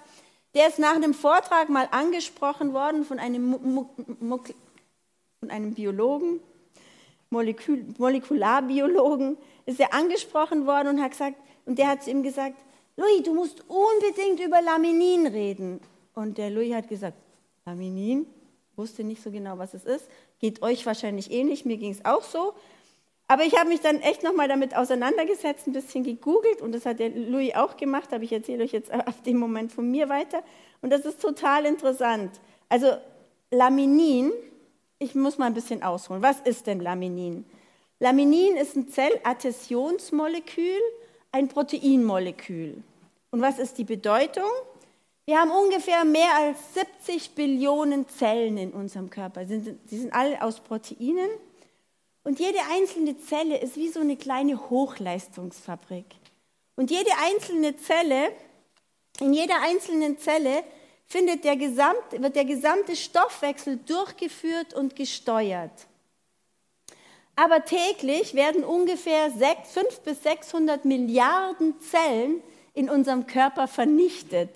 Der 0.55 0.67
ist 0.67 0.77
nach 0.77 0.95
einem 0.95 1.13
Vortrag 1.13 1.69
mal 1.69 1.87
angesprochen 1.91 2.73
worden 2.73 3.05
von 3.05 3.17
einem, 3.17 3.87
von 5.39 5.49
einem 5.49 5.73
Biologen, 5.73 6.41
Molekül 7.29 7.85
Molekularbiologen, 7.97 9.37
ist 9.65 9.79
er 9.79 9.93
angesprochen 9.93 10.67
worden 10.67 10.89
und 10.89 11.01
hat 11.01 11.11
gesagt, 11.11 11.37
und 11.65 11.79
der 11.79 11.87
hat 11.87 12.03
zu 12.03 12.11
ihm 12.11 12.23
gesagt, 12.23 12.57
Louis, 12.97 13.23
du 13.23 13.33
musst 13.33 13.63
unbedingt 13.69 14.41
über 14.45 14.61
Laminin 14.61 15.25
reden. 15.27 15.79
Und 16.13 16.37
der 16.37 16.49
Louis 16.49 16.73
hat 16.73 16.89
gesagt, 16.89 17.17
Laminin? 17.65 18.27
Wusste 18.75 19.05
nicht 19.05 19.23
so 19.23 19.31
genau, 19.31 19.57
was 19.57 19.73
es 19.73 19.85
ist. 19.85 20.09
Geht 20.39 20.61
euch 20.61 20.85
wahrscheinlich 20.85 21.31
ähnlich, 21.31 21.63
mir 21.63 21.77
ging 21.77 21.91
es 21.91 22.03
auch 22.03 22.23
so. 22.23 22.53
Aber 23.27 23.43
ich 23.43 23.57
habe 23.57 23.69
mich 23.69 23.79
dann 23.79 24.01
echt 24.01 24.23
nochmal 24.23 24.47
damit 24.47 24.75
auseinandergesetzt, 24.75 25.67
ein 25.67 25.73
bisschen 25.73 26.03
gegoogelt 26.03 26.61
und 26.61 26.73
das 26.73 26.85
hat 26.85 26.99
der 26.99 27.09
Louis 27.09 27.55
auch 27.55 27.77
gemacht, 27.77 28.13
aber 28.13 28.23
ich 28.23 28.33
erzähle 28.33 28.63
euch 28.63 28.73
jetzt 28.73 28.91
auf 29.07 29.21
dem 29.23 29.37
Moment 29.37 29.71
von 29.71 29.89
mir 29.89 30.09
weiter. 30.09 30.43
Und 30.81 30.91
das 30.91 31.05
ist 31.05 31.21
total 31.21 31.65
interessant. 31.65 32.31
Also 32.69 32.87
Laminin, 33.51 34.31
ich 34.99 35.15
muss 35.15 35.37
mal 35.37 35.45
ein 35.45 35.53
bisschen 35.53 35.83
ausholen. 35.83 36.21
Was 36.21 36.39
ist 36.41 36.67
denn 36.67 36.79
Laminin? 36.79 37.45
Laminin 37.99 38.57
ist 38.57 38.75
ein 38.75 38.89
Zelladhäsionsmolekül, 38.89 40.81
ein 41.31 41.47
Proteinmolekül. 41.47 42.83
Und 43.31 43.41
was 43.41 43.59
ist 43.59 43.77
die 43.77 43.83
Bedeutung? 43.83 44.49
Wir 45.25 45.39
haben 45.39 45.51
ungefähr 45.51 46.03
mehr 46.03 46.35
als 46.37 46.73
70 46.73 47.31
Billionen 47.31 48.07
Zellen 48.09 48.57
in 48.57 48.71
unserem 48.71 49.09
Körper. 49.09 49.45
Sie 49.45 49.77
sind 49.87 50.13
alle 50.13 50.41
aus 50.41 50.59
Proteinen. 50.59 51.29
Und 52.23 52.39
jede 52.39 52.59
einzelne 52.71 53.17
Zelle 53.19 53.57
ist 53.57 53.75
wie 53.75 53.89
so 53.89 53.99
eine 53.99 54.15
kleine 54.15 54.69
Hochleistungsfabrik. 54.69 56.05
Und 56.75 56.89
jede 56.89 57.11
einzelne 57.21 57.75
Zelle, 57.77 58.31
in 59.19 59.33
jeder 59.33 59.61
einzelnen 59.61 60.17
Zelle 60.17 60.63
findet 61.05 61.43
der 61.43 61.57
gesamte, 61.57 62.21
wird 62.21 62.35
der 62.35 62.45
gesamte 62.45 62.95
Stoffwechsel 62.95 63.77
durchgeführt 63.85 64.73
und 64.73 64.95
gesteuert. 64.95 65.87
Aber 67.35 67.65
täglich 67.65 68.35
werden 68.35 68.63
ungefähr 68.63 69.29
500 69.31 70.03
bis 70.03 70.23
600 70.23 70.85
Milliarden 70.85 71.79
Zellen 71.81 72.41
in 72.73 72.89
unserem 72.89 73.27
Körper 73.27 73.67
vernichtet 73.67 74.51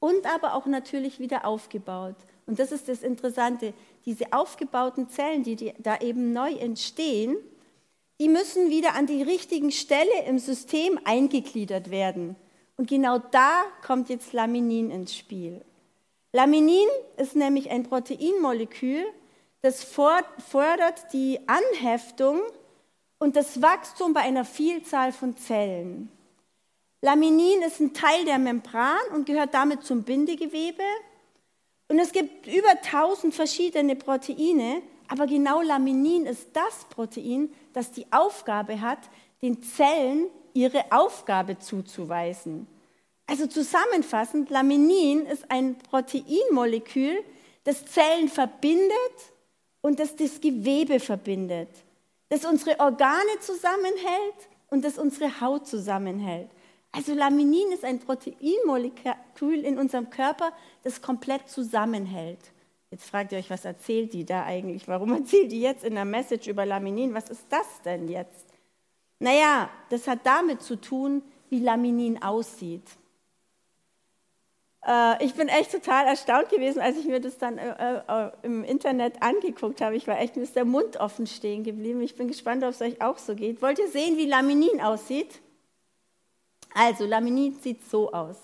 und 0.00 0.26
aber 0.26 0.54
auch 0.54 0.66
natürlich 0.66 1.18
wieder 1.18 1.44
aufgebaut. 1.44 2.16
Und 2.46 2.58
das 2.58 2.72
ist 2.72 2.88
das 2.88 3.02
Interessante, 3.02 3.74
diese 4.06 4.32
aufgebauten 4.32 5.08
Zellen, 5.08 5.42
die, 5.42 5.74
da 5.78 5.98
eben 5.98 6.32
neu 6.32 6.52
entstehen, 6.52 7.36
die 8.20 8.28
müssen 8.28 8.70
wieder 8.70 8.94
an 8.94 9.06
die 9.06 9.22
richtigen 9.22 9.70
Stelle 9.70 10.24
im 10.26 10.38
System 10.38 10.98
eingegliedert 11.04 11.90
werden. 11.90 12.36
Und 12.76 12.88
genau 12.88 13.18
da 13.18 13.62
kommt 13.84 14.08
jetzt 14.08 14.32
Laminin 14.32 14.90
ins 14.90 15.14
Spiel. 15.14 15.62
Laminin 16.32 16.88
ist 17.16 17.36
nämlich 17.36 17.70
ein 17.70 17.82
Proteinmolekül, 17.82 19.04
das 19.62 19.82
fördert 19.82 21.12
die 21.12 21.40
Anheftung 21.46 22.40
und 23.18 23.36
das 23.36 23.62
Wachstum 23.62 24.12
bei 24.12 24.20
einer 24.20 24.44
Vielzahl 24.44 25.12
von 25.12 25.36
Zellen. 25.36 26.10
Laminin 27.02 27.62
ist 27.62 27.80
ein 27.80 27.94
Teil 27.94 28.24
der 28.24 28.38
Membran 28.38 28.98
und 29.14 29.26
gehört 29.26 29.54
damit 29.54 29.84
zum 29.84 30.02
Bindegewebe. 30.02 30.82
Und 31.88 31.98
es 31.98 32.12
gibt 32.12 32.46
über 32.46 32.70
1000 32.70 33.34
verschiedene 33.34 33.96
Proteine, 33.96 34.82
aber 35.08 35.26
genau 35.26 35.62
Laminin 35.62 36.26
ist 36.26 36.48
das 36.52 36.84
Protein, 36.90 37.52
das 37.72 37.92
die 37.92 38.06
Aufgabe 38.10 38.80
hat, 38.80 38.98
den 39.42 39.62
Zellen 39.62 40.26
ihre 40.52 40.84
Aufgabe 40.90 41.58
zuzuweisen. 41.58 42.66
Also 43.26 43.46
zusammenfassend, 43.46 44.50
Laminin 44.50 45.26
ist 45.26 45.50
ein 45.50 45.76
Proteinmolekül, 45.78 47.22
das 47.64 47.84
Zellen 47.84 48.28
verbindet 48.28 48.92
und 49.80 49.98
das 49.98 50.16
das 50.16 50.40
Gewebe 50.40 51.00
verbindet, 51.00 51.68
das 52.28 52.44
unsere 52.44 52.78
Organe 52.80 53.38
zusammenhält 53.40 54.48
und 54.70 54.84
das 54.84 54.98
unsere 54.98 55.40
Haut 55.40 55.66
zusammenhält. 55.66 56.50
Also 56.96 57.12
Laminin 57.12 57.72
ist 57.72 57.84
ein 57.84 57.98
Proteinmolekül 57.98 59.62
in 59.62 59.78
unserem 59.78 60.08
Körper, 60.08 60.52
das 60.82 61.02
komplett 61.02 61.46
zusammenhält. 61.46 62.38
Jetzt 62.90 63.10
fragt 63.10 63.32
ihr 63.32 63.38
euch, 63.38 63.50
was 63.50 63.66
erzählt 63.66 64.14
die 64.14 64.24
da 64.24 64.44
eigentlich? 64.44 64.88
Warum 64.88 65.12
erzählt 65.14 65.52
die 65.52 65.60
jetzt 65.60 65.84
in 65.84 65.94
der 65.94 66.06
Message 66.06 66.46
über 66.48 66.64
Laminin? 66.64 67.12
Was 67.12 67.28
ist 67.28 67.44
das 67.50 67.82
denn 67.84 68.08
jetzt? 68.08 68.46
Naja, 69.18 69.68
das 69.90 70.08
hat 70.08 70.20
damit 70.24 70.62
zu 70.62 70.80
tun, 70.80 71.22
wie 71.50 71.60
Laminin 71.60 72.22
aussieht. 72.22 72.88
Äh, 74.86 75.22
ich 75.22 75.34
bin 75.34 75.48
echt 75.48 75.72
total 75.72 76.06
erstaunt 76.06 76.48
gewesen, 76.48 76.80
als 76.80 76.96
ich 76.96 77.04
mir 77.04 77.20
das 77.20 77.36
dann 77.36 77.58
äh, 77.58 78.00
äh, 78.08 78.30
im 78.42 78.64
Internet 78.64 79.22
angeguckt 79.22 79.82
habe. 79.82 79.96
Ich 79.96 80.08
war 80.08 80.18
echt 80.18 80.36
mit 80.36 80.56
der 80.56 80.64
Mund 80.64 80.96
offen 80.96 81.26
stehen 81.26 81.62
geblieben. 81.62 82.00
Ich 82.00 82.16
bin 82.16 82.26
gespannt, 82.26 82.64
ob 82.64 82.70
es 82.70 82.80
euch 82.80 83.02
auch 83.02 83.18
so 83.18 83.34
geht. 83.34 83.60
Wollt 83.60 83.78
ihr 83.78 83.88
sehen, 83.88 84.16
wie 84.16 84.24
Laminin 84.24 84.80
aussieht? 84.80 85.42
Also, 86.74 87.06
Laminin 87.06 87.58
sieht 87.60 87.88
so 87.88 88.12
aus. 88.12 88.36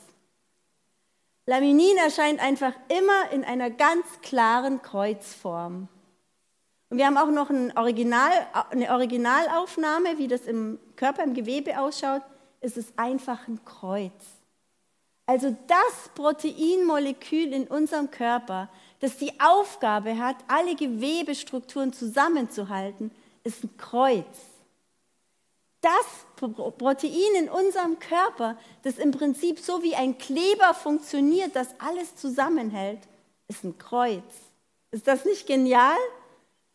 Laminin 1.46 1.96
erscheint 1.96 2.40
einfach 2.40 2.72
immer 2.88 3.30
in 3.32 3.44
einer 3.44 3.70
ganz 3.70 4.06
klaren 4.22 4.80
Kreuzform. 4.80 5.88
Und 6.88 6.98
wir 6.98 7.06
haben 7.06 7.16
auch 7.16 7.30
noch 7.30 7.50
ein 7.50 7.76
Original, 7.76 8.30
eine 8.70 8.90
Originalaufnahme, 8.90 10.18
wie 10.18 10.28
das 10.28 10.42
im 10.42 10.78
Körper, 10.94 11.24
im 11.24 11.34
Gewebe 11.34 11.80
ausschaut. 11.80 12.22
Es 12.60 12.76
ist 12.76 12.92
einfach 12.96 13.48
ein 13.48 13.64
Kreuz. 13.64 14.12
Also 15.26 15.56
das 15.66 16.10
Proteinmolekül 16.14 17.52
in 17.52 17.66
unserem 17.66 18.10
Körper, 18.10 18.68
das 19.00 19.16
die 19.16 19.32
Aufgabe 19.40 20.18
hat, 20.18 20.36
alle 20.48 20.76
Gewebestrukturen 20.76 21.92
zusammenzuhalten, 21.92 23.10
ist 23.42 23.64
ein 23.64 23.76
Kreuz. 23.78 24.51
Das 25.82 26.52
Protein 26.78 27.34
in 27.36 27.48
unserem 27.48 27.98
Körper, 27.98 28.56
das 28.84 28.98
im 28.98 29.10
Prinzip 29.10 29.58
so 29.58 29.82
wie 29.82 29.96
ein 29.96 30.16
Kleber 30.16 30.74
funktioniert, 30.74 31.54
das 31.56 31.68
alles 31.80 32.14
zusammenhält, 32.16 33.00
ist 33.48 33.64
ein 33.64 33.76
Kreuz. 33.78 34.22
Ist 34.92 35.08
das 35.08 35.24
nicht 35.24 35.46
genial? 35.46 35.98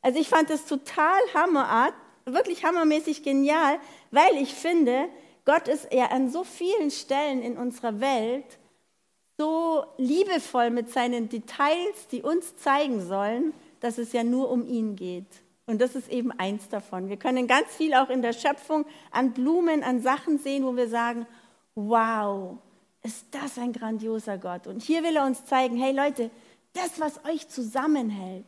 Also 0.02 0.20
ich 0.20 0.28
fand 0.28 0.50
das 0.50 0.66
total 0.66 1.20
hammerart, 1.34 1.94
wirklich 2.26 2.66
hammermäßig 2.66 3.24
genial, 3.24 3.80
weil 4.12 4.36
ich 4.36 4.54
finde, 4.54 5.08
Gott 5.46 5.70
ist 5.70 5.92
ja 5.94 6.08
an 6.08 6.30
so 6.30 6.44
vielen 6.44 6.92
Stellen 6.92 7.42
in 7.42 7.58
unserer 7.58 8.02
Welt 8.02 8.60
so 9.38 9.86
liebevoll 9.98 10.70
mit 10.70 10.92
seinen 10.92 11.30
Details, 11.30 12.08
die 12.12 12.24
uns 12.24 12.58
zeigen 12.58 13.08
sollen, 13.08 13.54
dass 13.80 13.98
es 13.98 14.12
ja 14.12 14.24
nur 14.24 14.50
um 14.50 14.68
ihn 14.68 14.98
geht. 14.98 15.28
Und 15.68 15.80
das 15.80 15.96
ist 15.96 16.10
eben 16.10 16.32
eins 16.32 16.70
davon. 16.70 17.10
Wir 17.10 17.18
können 17.18 17.46
ganz 17.46 17.76
viel 17.76 17.94
auch 17.94 18.10
in 18.10 18.22
der 18.22 18.34
Schöpfung 18.34 18.86
an 19.12 19.34
Blumen, 19.34 19.84
an 19.84 20.02
Sachen 20.02 20.40
sehen, 20.40 20.64
wo 20.66 20.76
wir 20.76 20.88
sagen, 20.88 21.28
wow, 21.76 22.58
ist 23.04 23.26
das 23.32 23.58
ein 23.58 23.74
grandioser 23.74 24.38
Gott. 24.38 24.66
Und 24.66 24.82
hier 24.82 25.04
will 25.04 25.18
er 25.18 25.26
uns 25.26 25.46
zeigen, 25.46 25.78
hey 25.78 25.94
Leute, 25.94 26.32
das, 26.74 27.00
was 27.00 27.24
euch 27.26 27.48
zusammenhält, 27.50 28.46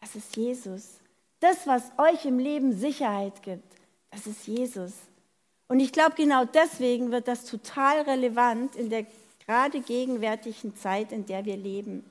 das 0.00 0.14
ist 0.14 0.36
Jesus. 0.36 1.00
Das, 1.40 1.66
was 1.66 1.90
euch 1.98 2.24
im 2.24 2.38
Leben 2.38 2.72
Sicherheit 2.72 3.42
gibt, 3.42 3.74
das 4.10 4.26
ist 4.26 4.46
Jesus. 4.46 4.92
Und 5.66 5.80
ich 5.80 5.92
glaube, 5.92 6.14
genau 6.16 6.44
deswegen 6.44 7.10
wird 7.10 7.28
das 7.28 7.44
total 7.44 8.02
relevant 8.02 8.76
in 8.76 8.90
der 8.90 9.06
gerade 9.44 9.80
gegenwärtigen 9.80 10.76
Zeit, 10.76 11.10
in 11.10 11.26
der 11.26 11.44
wir 11.44 11.56
leben. 11.56 12.04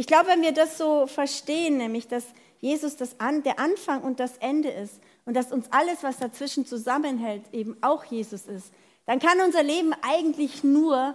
Ich 0.00 0.06
glaube, 0.06 0.28
wenn 0.28 0.40
wir 0.40 0.52
das 0.52 0.78
so 0.78 1.06
verstehen, 1.06 1.76
nämlich 1.76 2.08
dass 2.08 2.24
Jesus 2.58 2.96
das 2.96 3.20
An, 3.20 3.42
der 3.42 3.58
Anfang 3.58 4.00
und 4.00 4.18
das 4.18 4.38
Ende 4.38 4.70
ist 4.70 4.98
und 5.26 5.34
dass 5.34 5.52
uns 5.52 5.70
alles, 5.72 6.02
was 6.02 6.16
dazwischen 6.16 6.64
zusammenhält, 6.64 7.42
eben 7.52 7.76
auch 7.82 8.04
Jesus 8.04 8.46
ist, 8.46 8.72
dann 9.04 9.18
kann 9.18 9.42
unser 9.42 9.62
Leben 9.62 9.92
eigentlich 10.00 10.64
nur 10.64 11.14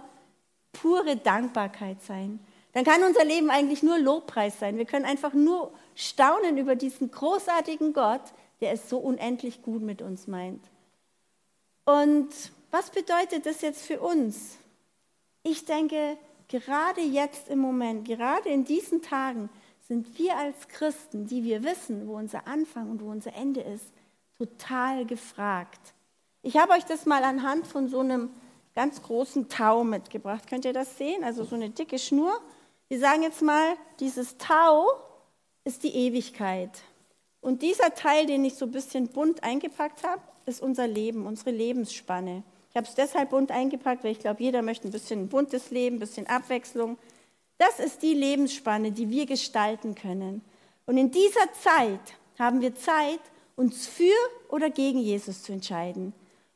pure 0.71 1.15
Dankbarkeit 1.15 2.03
sein. 2.03 2.39
Dann 2.73 2.83
kann 2.83 3.01
unser 3.01 3.25
Leben 3.25 3.49
eigentlich 3.49 3.81
nur 3.81 3.97
Lobpreis 3.97 4.59
sein. 4.59 4.77
Wir 4.77 4.85
können 4.85 5.05
einfach 5.05 5.33
nur 5.33 5.73
staunen 5.95 6.59
über 6.59 6.75
diesen 6.75 7.09
großartigen 7.09 7.91
Gott, 7.91 8.21
der 8.61 8.71
es 8.71 8.87
so 8.87 8.99
unendlich 8.99 9.63
gut 9.63 9.81
mit 9.81 10.03
uns 10.03 10.27
meint. 10.27 10.63
Und 11.85 12.29
was 12.69 12.91
bedeutet 12.91 13.47
das 13.47 13.61
jetzt 13.61 13.83
für 13.83 13.99
uns? 13.99 14.57
Ich 15.41 15.65
denke, 15.65 16.19
gerade 16.47 17.01
jetzt 17.01 17.49
im 17.49 17.59
Moment, 17.59 18.05
gerade 18.07 18.49
in 18.49 18.65
diesen 18.65 19.01
Tagen, 19.01 19.49
sind 19.87 20.17
wir 20.17 20.35
als 20.37 20.67
Christen, 20.67 21.27
die 21.27 21.43
wir 21.43 21.63
wissen, 21.63 22.07
wo 22.07 22.15
unser 22.15 22.47
Anfang 22.47 22.89
und 22.89 23.01
wo 23.01 23.09
unser 23.09 23.33
Ende 23.35 23.61
ist, 23.61 23.85
total 24.37 25.05
gefragt. 25.05 25.93
Ich 26.41 26.57
habe 26.57 26.73
euch 26.73 26.85
das 26.85 27.05
mal 27.05 27.23
anhand 27.23 27.67
von 27.67 27.87
so 27.87 27.99
einem 27.99 28.29
ganz 28.73 29.01
großen 29.01 29.47
Tau 29.47 29.83
mitgebracht. 29.83 30.47
Könnt 30.47 30.65
ihr 30.65 30.73
das 30.73 30.97
sehen? 30.97 31.23
Also 31.23 31.43
so 31.43 31.55
eine 31.55 31.69
dicke 31.69 31.97
Schnur. 31.97 32.39
Wir 32.87 32.99
sagen 32.99 33.23
jetzt 33.23 33.41
mal, 33.41 33.75
dieses 33.99 34.37
Tau 34.37 34.85
ist 35.63 35.83
die 35.83 35.95
Ewigkeit. 35.95 36.69
Und 37.41 37.61
dieser 37.61 37.93
Teil, 37.93 38.25
den 38.25 38.43
ich 38.43 38.55
so 38.55 38.65
ein 38.65 38.71
bisschen 38.71 39.07
bunt 39.07 39.43
eingepackt 39.43 40.03
habe, 40.03 40.21
ist 40.45 40.61
unser 40.61 40.87
Leben, 40.87 41.25
unsere 41.25 41.51
Lebensspanne. 41.51 42.43
Ich 42.75 42.77
habe 42.77 42.89
es 42.89 42.95
deshalb 42.95 43.29
bunt 43.29 43.51
eingepackt, 43.51 44.03
weil 44.03 44.11
ich 44.11 44.19
glaube, 44.19 44.43
jeder 44.43 44.61
möchte 44.61 44.85
ein 44.85 44.91
bisschen 44.91 45.29
buntes 45.29 45.71
Leben, 45.71 45.95
ein 45.95 45.99
bisschen 45.99 46.27
Abwechslung. 46.27 46.97
Das 47.57 47.79
ist 47.79 48.01
die 48.01 48.13
Lebensspanne, 48.13 48.91
die 48.91 49.09
wir 49.09 49.25
gestalten 49.25 49.95
können. 49.95 50.41
Und 50.85 50.97
in 50.97 51.09
dieser 51.09 51.53
Zeit 51.53 52.01
haben 52.37 52.59
wir 52.59 52.75
Zeit, 52.75 53.21
uns 53.55 53.87
für 53.87 54.11
oder 54.49 54.69
gegen 54.69 54.99
Jesus 54.99 55.43
zu 55.43 55.53
entscheiden. 55.53 56.11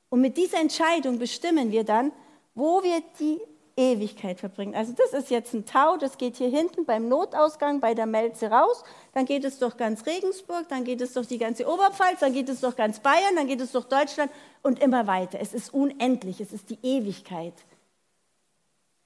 Und 0.10 0.20
mit 0.20 0.36
dieser 0.36 0.60
Entscheidung 0.60 1.20
bestimmen 1.20 1.72
wir 1.72 1.86
dann, 1.86 2.12
wo 2.54 2.84
wir 2.84 3.02
die 3.18 3.40
Ewigkeit 3.80 4.40
verbringen. 4.40 4.76
Also 4.76 4.94
das 4.94 5.14
ist 5.14 5.32
jetzt 5.32 5.54
ein 5.54 5.66
Tau, 5.66 5.96
das 5.96 6.18
geht 6.18 6.36
hier 6.36 6.50
hinten 6.50 6.86
beim 6.86 7.08
Notausgang 7.08 7.80
bei 7.80 7.94
der 7.94 8.06
Melze 8.06 8.52
raus, 8.52 8.84
dann 9.14 9.26
geht 9.26 9.46
es 9.46 9.58
durch 9.58 9.78
ganz 9.78 10.06
Regensburg, 10.06 10.68
dann 10.68 10.84
geht 10.84 11.00
es 11.00 11.14
durch 11.14 11.28
die 11.28 11.38
ganze 11.38 11.66
Oberpfalz, 11.66 12.20
dann 12.20 12.34
geht 12.34 12.50
es 12.50 12.60
durch 12.60 12.76
ganz 12.76 13.00
Bayern, 13.00 13.36
dann 13.38 13.48
geht 13.48 13.62
es 13.62 13.72
durch 13.72 13.86
Deutschland 13.86 14.32
und 14.64 14.80
immer 14.80 15.08
weiter. 15.08 15.40
Es 15.40 15.54
ist 15.54 15.74
unendlich, 15.74 16.42
es 16.42 16.52
ist 16.52 16.70
die 16.70 16.80
Ewigkeit. 16.84 17.54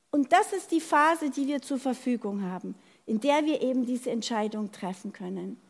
Und 0.10 0.32
das 0.34 0.54
ist 0.54 0.72
die 0.72 0.82
Phase, 0.82 1.30
die 1.30 1.48
wir 1.48 1.62
zur 1.62 1.78
Verfügung 1.78 2.42
haben, 2.42 2.76
in 3.06 3.20
der 3.20 3.46
wir 3.46 3.62
eben 3.62 3.86
diese 3.86 4.10
Entscheidung 4.10 4.72
treffen 4.72 5.14
können. 5.14 5.62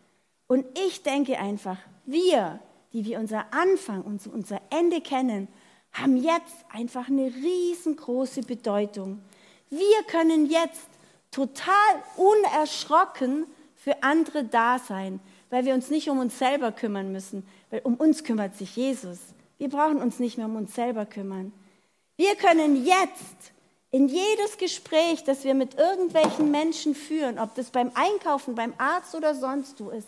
Und 0.48 0.66
ich 0.88 1.04
denke 1.04 1.40
einfach, 1.40 1.78
wir, 2.06 2.60
die 2.94 3.04
wir 3.04 3.20
unser 3.20 3.54
Anfang 3.54 4.02
und 4.02 4.26
unser 4.28 4.62
Ende 4.70 5.02
kennen, 5.02 5.50
haben 5.94 6.18
jetzt 6.18 6.56
einfach 6.72 7.08
eine 7.08 7.28
riesengroße 7.28 8.42
Bedeutung. 8.42 9.22
Wir 9.70 10.04
können 10.08 10.50
jetzt 10.50 10.88
total 11.32 11.74
unerschrocken 12.16 13.46
für 13.76 14.02
andere 14.02 14.44
da 14.44 14.80
sein, 14.80 15.20
weil 15.50 15.66
wir 15.66 15.74
uns 15.74 15.90
nicht 15.90 16.10
um 16.10 16.20
uns 16.20 16.40
selber 16.40 16.72
kümmern 16.72 17.12
müssen, 17.12 17.46
weil 17.70 17.82
um 17.84 17.96
uns 17.96 18.24
kümmert 18.24 18.56
sich 18.56 18.76
Jesus. 18.76 19.20
Wir 19.58 19.70
brauchen 19.70 20.02
uns 20.02 20.20
nicht 20.20 20.38
mehr 20.38 20.48
um 20.48 20.56
uns 20.56 20.74
selber 20.74 21.06
kümmern. 21.06 21.54
Wir 22.18 22.36
können 22.36 22.86
jetzt 22.86 23.52
in 23.92 24.08
jedes 24.08 24.58
Gespräch, 24.58 25.24
das 25.24 25.44
wir 25.44 25.54
mit 25.54 25.76
irgendwelchen 25.76 26.50
Menschen 26.50 26.96
führen, 26.96 27.38
ob 27.38 27.54
das 27.56 27.70
beim 27.70 27.92
Einkaufen, 27.94 28.56
beim 28.56 28.74
Arzt 28.78 29.14
oder 29.14 29.36
sonst 29.36 29.80
wo 29.80 29.92
ist, 29.92 30.08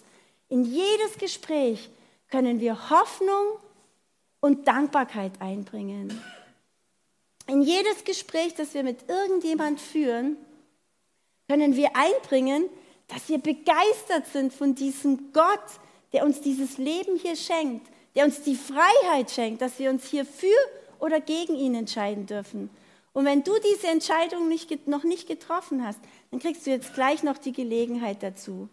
in 0.49 0.63
jedes 0.63 1.17
Gespräch 1.19 1.89
können 2.29 2.59
wir 2.59 2.89
Hoffnung 2.89 3.59
und 4.45 4.67
Dankbarkeit 4.67 5.41
einbringen. 5.41 6.21
In 7.47 7.63
jedes 7.63 8.03
Gespräch, 8.03 8.53
das 8.53 8.75
wir 8.75 8.83
mit 8.83 9.09
irgendjemand 9.09 9.81
führen, 9.81 10.37
können 11.49 11.75
wir 11.75 11.95
einbringen, 11.95 12.69
dass 13.07 13.27
wir 13.27 13.39
begeistert 13.39 14.27
sind 14.31 14.53
von 14.53 14.75
diesem 14.75 15.33
Gott, 15.33 15.65
der 16.13 16.23
uns 16.23 16.41
dieses 16.41 16.77
Leben 16.77 17.17
hier 17.17 17.35
schenkt, 17.35 17.87
der 18.13 18.25
uns 18.25 18.43
die 18.43 18.55
Freiheit 18.55 19.31
schenkt, 19.31 19.63
dass 19.63 19.79
wir 19.79 19.89
uns 19.89 20.05
hier 20.05 20.25
für 20.25 20.47
oder 20.99 21.19
gegen 21.19 21.55
ihn 21.55 21.73
entscheiden 21.73 22.27
dürfen. 22.27 22.69
Und 23.13 23.25
wenn 23.25 23.43
du 23.43 23.53
diese 23.73 23.87
Entscheidung 23.87 24.47
nicht, 24.47 24.87
noch 24.87 25.05
nicht 25.05 25.27
getroffen 25.27 25.83
hast, 25.83 25.99
dann 26.29 26.39
kriegst 26.39 26.67
du 26.67 26.69
jetzt 26.69 26.93
gleich 26.93 27.23
noch 27.23 27.39
die 27.39 27.53
Gelegenheit 27.53 28.21
dazu. 28.21 28.69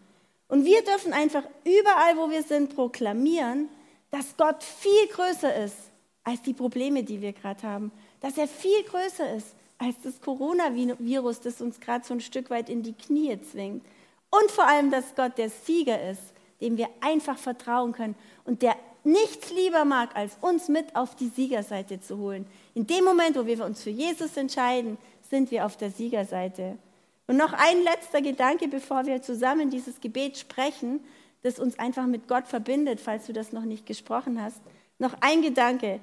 Und 0.47 0.65
wir 0.65 0.83
dürfen 0.83 1.13
einfach 1.13 1.43
überall, 1.63 2.17
wo 2.17 2.29
wir 2.29 2.43
sind, 2.43 2.75
proklamieren, 2.75 3.69
dass 4.13 4.37
Gott 4.37 4.63
viel 4.63 5.07
größer 5.07 5.55
ist 5.55 5.75
als 6.23 6.39
die 6.43 6.53
Probleme, 6.53 7.03
die 7.03 7.19
wir 7.19 7.33
gerade 7.33 7.63
haben. 7.63 7.91
Dass 8.21 8.37
er 8.37 8.47
viel 8.47 8.83
größer 8.83 9.33
ist 9.33 9.55
als 9.79 9.95
das 10.03 10.21
Coronavirus, 10.21 11.41
das 11.41 11.61
uns 11.61 11.79
gerade 11.79 12.05
so 12.05 12.13
ein 12.13 12.21
Stück 12.21 12.51
weit 12.51 12.69
in 12.69 12.83
die 12.83 12.93
Knie 12.93 13.41
zwingt. 13.41 13.83
Und 14.29 14.51
vor 14.51 14.67
allem, 14.67 14.91
dass 14.91 15.15
Gott 15.15 15.39
der 15.39 15.49
Sieger 15.49 16.11
ist, 16.11 16.21
dem 16.61 16.77
wir 16.77 16.89
einfach 17.01 17.39
vertrauen 17.39 17.91
können 17.91 18.13
und 18.45 18.61
der 18.61 18.75
nichts 19.03 19.51
lieber 19.51 19.83
mag, 19.83 20.15
als 20.15 20.37
uns 20.41 20.67
mit 20.67 20.95
auf 20.95 21.15
die 21.15 21.29
Siegerseite 21.29 21.99
zu 21.99 22.19
holen. 22.19 22.45
In 22.75 22.85
dem 22.85 23.03
Moment, 23.03 23.35
wo 23.35 23.47
wir 23.47 23.65
uns 23.65 23.81
für 23.81 23.89
Jesus 23.89 24.37
entscheiden, 24.37 24.99
sind 25.27 25.49
wir 25.49 25.65
auf 25.65 25.75
der 25.75 25.89
Siegerseite. 25.89 26.77
Und 27.25 27.37
noch 27.37 27.53
ein 27.53 27.81
letzter 27.81 28.21
Gedanke, 28.21 28.67
bevor 28.67 29.07
wir 29.07 29.23
zusammen 29.23 29.71
dieses 29.71 29.99
Gebet 30.01 30.37
sprechen, 30.37 30.99
das 31.43 31.59
uns 31.59 31.77
einfach 31.77 32.07
mit 32.07 32.27
Gott 32.27 32.47
verbindet, 32.47 32.99
falls 32.99 33.27
du 33.27 33.33
das 33.33 33.51
noch 33.51 33.63
nicht 33.63 33.85
gesprochen 33.85 34.41
hast. 34.41 34.59
Noch 34.97 35.15
ein 35.21 35.41
Gedanke. 35.41 35.99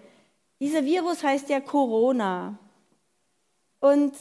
Dieser 0.61 0.85
Virus 0.85 1.25
heißt 1.25 1.49
ja 1.49 1.61
Corona. 1.61 2.59
Und 3.81 4.13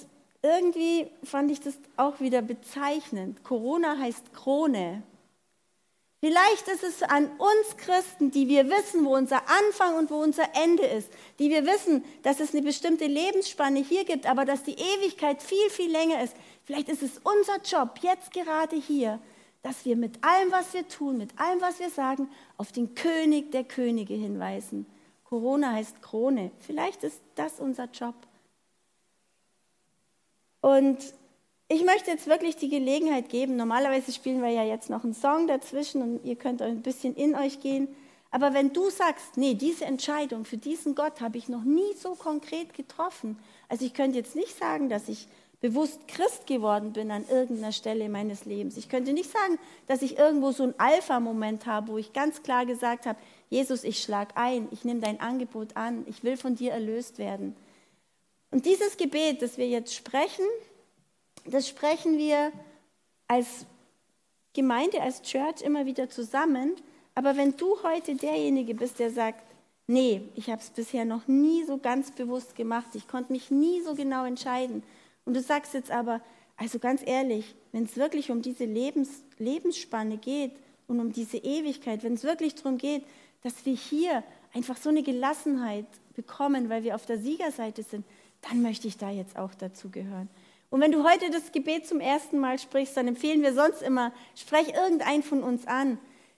irgendwie 0.42 1.08
fand 1.24 1.52
ich 1.52 1.60
das 1.60 1.78
auch 1.98 2.22
wieder 2.22 2.42
bezeichnend. 2.42 3.44
Corona 3.44 3.98
heißt 3.98 4.34
Krone. 4.34 5.04
Vielleicht 6.22 6.68
ist 6.68 6.84
es 6.84 7.02
an 7.04 7.28
uns 7.38 7.78
Christen, 7.78 8.30
die 8.32 8.50
wir 8.50 8.70
wissen, 8.70 9.06
wo 9.06 9.16
unser 9.16 9.42
Anfang 9.50 9.96
und 9.96 10.12
wo 10.12 10.16
unser 10.16 10.54
Ende 10.54 10.84
ist, 10.84 11.10
die 11.40 11.50
wir 11.50 11.66
wissen, 11.66 12.04
dass 12.24 12.42
es 12.42 12.54
eine 12.54 12.62
bestimmte 12.62 13.06
Lebensspanne 13.06 13.80
hier 13.80 14.04
gibt, 14.04 14.26
aber 14.26 14.44
dass 14.44 14.64
die 14.64 14.76
Ewigkeit 14.76 15.42
viel, 15.42 15.70
viel 15.70 15.90
länger 15.90 16.22
ist. 16.22 16.36
Vielleicht 16.66 16.90
ist 16.90 17.04
es 17.04 17.22
unser 17.24 17.62
Job, 17.64 18.00
jetzt 18.02 18.34
gerade 18.34 18.76
hier, 18.76 19.20
dass 19.62 19.86
wir 19.86 19.96
mit 19.96 20.24
allem, 20.24 20.52
was 20.52 20.74
wir 20.74 20.88
tun, 20.88 21.18
mit 21.18 21.38
allem, 21.40 21.62
was 21.62 21.80
wir 21.80 21.90
sagen, 21.90 22.30
auf 22.58 22.72
den 22.72 22.96
König 22.96 23.52
der 23.52 23.64
Könige 23.64 24.14
hinweisen. 24.14 24.86
Corona 25.26 25.74
heißt 25.74 26.02
Krone. 26.02 26.52
Vielleicht 26.60 27.04
ist 27.04 27.22
das 27.36 27.60
unser 27.60 27.86
Job. 27.86 28.16
Und 30.62 30.98
ich 31.68 31.86
möchte 31.86 32.10
jetzt 32.10 32.28
wirklich 32.28 32.56
die 32.56 32.70
Gelegenheit 32.70 33.30
geben. 33.30 33.56
Normalerweise 33.56 34.12
spielen 34.12 34.42
wir 34.42 34.50
ja 34.50 34.64
jetzt 34.64 34.90
noch 34.90 35.04
einen 35.04 35.14
Song 35.14 35.48
dazwischen 35.48 36.02
und 36.02 36.26
ihr 36.26 36.36
könnt 36.36 36.62
ein 36.62 36.82
bisschen 36.82 37.16
in 37.16 37.36
euch 37.36 37.60
gehen. 37.60 37.88
Aber 38.32 38.54
wenn 38.54 38.74
du 38.74 38.90
sagst, 38.90 39.38
nee, 39.38 39.54
diese 39.54 39.86
Entscheidung 39.86 40.46
für 40.46 40.58
diesen 40.58 40.96
Gott 40.96 41.22
habe 41.22 41.38
ich 41.38 41.48
noch 41.50 41.64
nie 41.64 41.94
so 41.96 42.16
konkret 42.16 42.74
getroffen. 42.74 43.38
Also 43.68 43.86
ich 43.86 43.94
könnte 43.94 44.18
jetzt 44.18 44.36
nicht 44.36 44.58
sagen, 44.58 44.90
dass 44.90 45.10
ich 45.10 45.28
bewusst 45.62 46.08
Christ 46.08 46.48
geworden 46.48 46.94
bin 46.94 47.12
an 47.12 47.26
irgendeiner 47.30 47.72
Stelle 47.72 48.08
meines 48.08 48.46
Lebens. 48.46 48.78
Ich 48.78 48.88
könnte 48.88 49.14
nicht 49.14 49.30
sagen, 49.30 49.60
dass 49.88 50.02
ich 50.02 50.18
irgendwo 50.18 50.52
so 50.52 50.64
einen 50.64 50.76
Alpha-Moment 50.78 51.66
habe, 51.66 51.90
wo 51.90 51.98
ich 51.98 52.14
ganz 52.14 52.44
klar 52.44 52.66
gesagt 52.66 53.06
habe, 53.06 53.20
Jesus, 53.50 53.84
ich 53.84 54.02
schlage 54.02 54.38
ein, 54.38 54.68
ich 54.72 54.86
nehme 54.86 55.02
dein 55.02 55.20
Angebot 55.20 55.76
an, 55.76 56.06
ich 56.08 56.24
will 56.24 56.38
von 56.38 56.56
dir 56.56 56.72
erlöst 56.72 57.18
werden. 57.18 57.56
Und 58.52 58.66
dieses 58.66 58.98
Gebet, 58.98 59.42
das 59.42 59.58
wir 59.58 59.68
jetzt 59.68 59.94
sprechen, 59.94 60.46
das 61.46 61.68
sprechen 61.68 62.18
wir 62.18 62.52
als 63.28 63.66
Gemeinde, 64.54 65.02
als 65.02 65.22
Church 65.22 65.62
immer 65.62 65.86
wieder 65.86 66.10
zusammen. 66.10 66.76
Aber 67.16 67.38
wenn 67.38 67.56
du 67.58 67.84
heute 67.84 68.16
derjenige 68.16 68.76
bist, 68.76 69.00
der 69.00 69.12
sagt, 69.12 69.44
nee, 69.88 70.22
ich 70.36 70.50
habe 70.50 70.62
es 70.62 70.70
bisher 70.70 71.06
noch 71.06 71.28
nie 71.28 71.64
so 71.66 71.78
ganz 71.78 72.12
bewusst 72.12 72.56
gemacht, 72.56 72.88
ich 72.94 73.08
konnte 73.08 73.32
mich 73.32 73.52
nie 73.52 73.82
so 73.82 73.94
genau 73.94 74.26
entscheiden. 74.26 74.84
Und 75.26 75.36
du 75.36 75.42
sagst 75.42 75.74
jetzt 75.74 75.92
aber, 75.92 76.22
also 76.58 76.80
ganz 76.80 77.02
ehrlich, 77.06 77.56
wenn 77.72 77.84
es 77.84 77.96
wirklich 77.96 78.32
um 78.32 78.42
diese 78.42 78.66
Lebens, 78.66 79.24
Lebensspanne 79.38 80.18
geht 80.18 80.52
und 80.88 81.00
um 81.00 81.12
diese 81.12 81.38
Ewigkeit, 81.38 82.04
wenn 82.04 82.14
es 82.14 82.24
wirklich 82.24 82.56
darum 82.56 82.78
geht, 82.78 83.04
dass 83.44 83.66
wir 83.66 83.74
hier 83.74 84.24
einfach 84.54 84.78
so 84.78 84.90
eine 84.90 85.04
Gelassenheit 85.04 85.86
bekommen, 86.16 86.70
weil 86.70 86.84
wir 86.84 86.96
auf 86.96 87.06
der 87.06 87.18
Siegerseite 87.18 87.84
sind, 87.84 88.06
dann 88.42 88.62
möchte 88.62 88.88
ich 88.88 88.98
da 88.98 89.10
jetzt 89.10 89.38
auch 89.38 89.54
dazu 89.54 89.90
gehören. 89.90 90.30
Und 90.70 90.82
wenn 90.82 90.92
du 90.92 91.04
heute 91.04 91.32
das 91.32 91.52
Gebet 91.52 91.88
zum 91.88 92.00
ersten 92.00 92.38
Mal 92.40 92.60
sprichst, 92.60 92.96
dann 92.96 93.08
empfehlen 93.08 93.42
wir 93.42 93.54
sonst 93.54 93.82
immer, 93.82 94.12
sprech 94.36 94.70
irgendeinen 94.70 95.24
von 95.24 95.44
uns 95.44 95.66
an. 95.66 95.98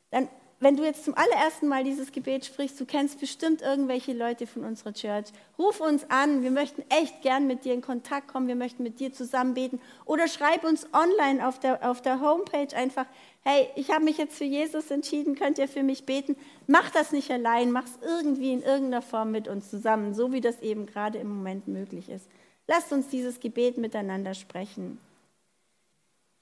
Dann, 0.10 0.30
wenn 0.62 0.78
du 0.78 0.84
jetzt 0.84 1.06
zum 1.06 1.16
allerersten 1.16 1.68
Mal 1.68 1.84
dieses 1.84 2.12
Gebet 2.12 2.46
sprichst, 2.46 2.80
du 2.80 2.86
kennst 2.86 3.20
bestimmt 3.20 3.64
irgendwelche 3.64 4.14
Leute 4.14 4.46
von 4.46 4.64
unserer 4.64 4.94
Church. 4.94 5.26
Ruf 5.58 5.82
uns 5.82 6.08
an, 6.10 6.44
wir 6.44 6.52
möchten 6.52 6.84
echt 6.90 7.24
gern 7.24 7.48
mit 7.48 7.66
dir 7.66 7.74
in 7.74 7.82
Kontakt 7.82 8.28
kommen, 8.28 8.48
wir 8.48 8.56
möchten 8.56 8.84
mit 8.84 9.00
dir 9.00 9.12
zusammen 9.12 9.56
beten. 9.56 9.82
Oder 10.06 10.28
schreib 10.28 10.64
uns 10.64 10.88
online 10.94 11.46
auf 11.48 11.60
der, 11.60 11.90
auf 11.90 12.04
der 12.04 12.22
Homepage 12.22 12.76
einfach, 12.76 13.08
hey, 13.44 13.70
ich 13.76 13.90
habe 13.90 14.06
mich 14.06 14.20
jetzt 14.20 14.38
für 14.38 14.44
Jesus 14.46 14.92
entschieden, 14.92 15.34
könnt 15.34 15.58
ihr 15.58 15.68
für 15.68 15.82
mich 15.82 16.06
beten? 16.06 16.36
Mach 16.68 16.92
das 16.92 17.12
nicht 17.12 17.32
allein, 17.32 17.72
mach 17.72 17.86
es 17.86 17.98
irgendwie 18.04 18.54
in 18.54 18.62
irgendeiner 18.62 19.02
Form 19.02 19.32
mit 19.32 19.48
uns 19.48 19.68
zusammen, 19.72 20.14
so 20.14 20.32
wie 20.32 20.42
das 20.42 20.62
eben 20.62 20.86
gerade 20.86 21.18
im 21.18 21.28
Moment 21.28 21.68
möglich 21.68 22.08
ist. 22.08 22.28
Lasst 22.68 22.94
uns 22.94 23.08
dieses 23.08 23.40
Gebet 23.40 23.80
miteinander 23.80 24.36
sprechen. 24.36 25.00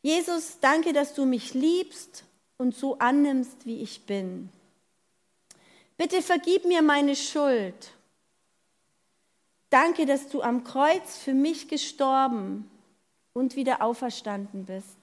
Jesus, 0.01 0.59
danke, 0.59 0.91
dass 0.91 1.13
du 1.13 1.25
mich 1.25 1.53
liebst 1.53 2.25
und 2.59 2.75
so 2.75 2.99
annimmst, 2.99 3.65
wie 3.65 3.81
ich 3.81 4.05
bin. 4.05 4.49
Bitte 5.97 6.21
vergib 6.21 6.65
mir 6.65 6.83
meine 6.83 7.15
Schuld. 7.15 7.93
Danke, 9.71 10.05
dass 10.05 10.29
du 10.29 10.41
am 10.41 10.63
Kreuz 10.63 11.17
für 11.17 11.33
mich 11.33 11.67
gestorben 11.67 12.69
und 13.33 13.55
wieder 13.55 13.81
auferstanden 13.81 14.65
bist. 14.65 14.97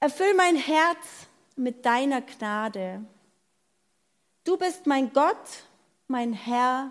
Erfüll 0.00 0.34
mein 0.34 0.56
Herz 0.56 1.28
mit 1.56 1.84
deiner 1.84 2.22
Gnade. 2.22 3.04
Du 4.44 4.56
bist 4.56 4.86
mein 4.86 5.12
Gott, 5.12 5.64
mein 6.06 6.32
Herr 6.32 6.90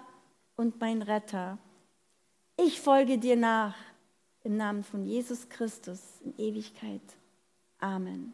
und 0.57 0.79
mein 0.79 1.01
Retter. 1.01 1.57
Ich 2.57 2.81
folge 2.81 3.17
dir 3.17 3.35
nach 3.35 3.75
im 4.43 4.57
Namen 4.57 4.83
von 4.83 5.05
Jesus 5.05 5.47
Christus 5.49 5.99
in 6.23 6.37
Ewigkeit. 6.37 7.16
Amen. 7.81 8.33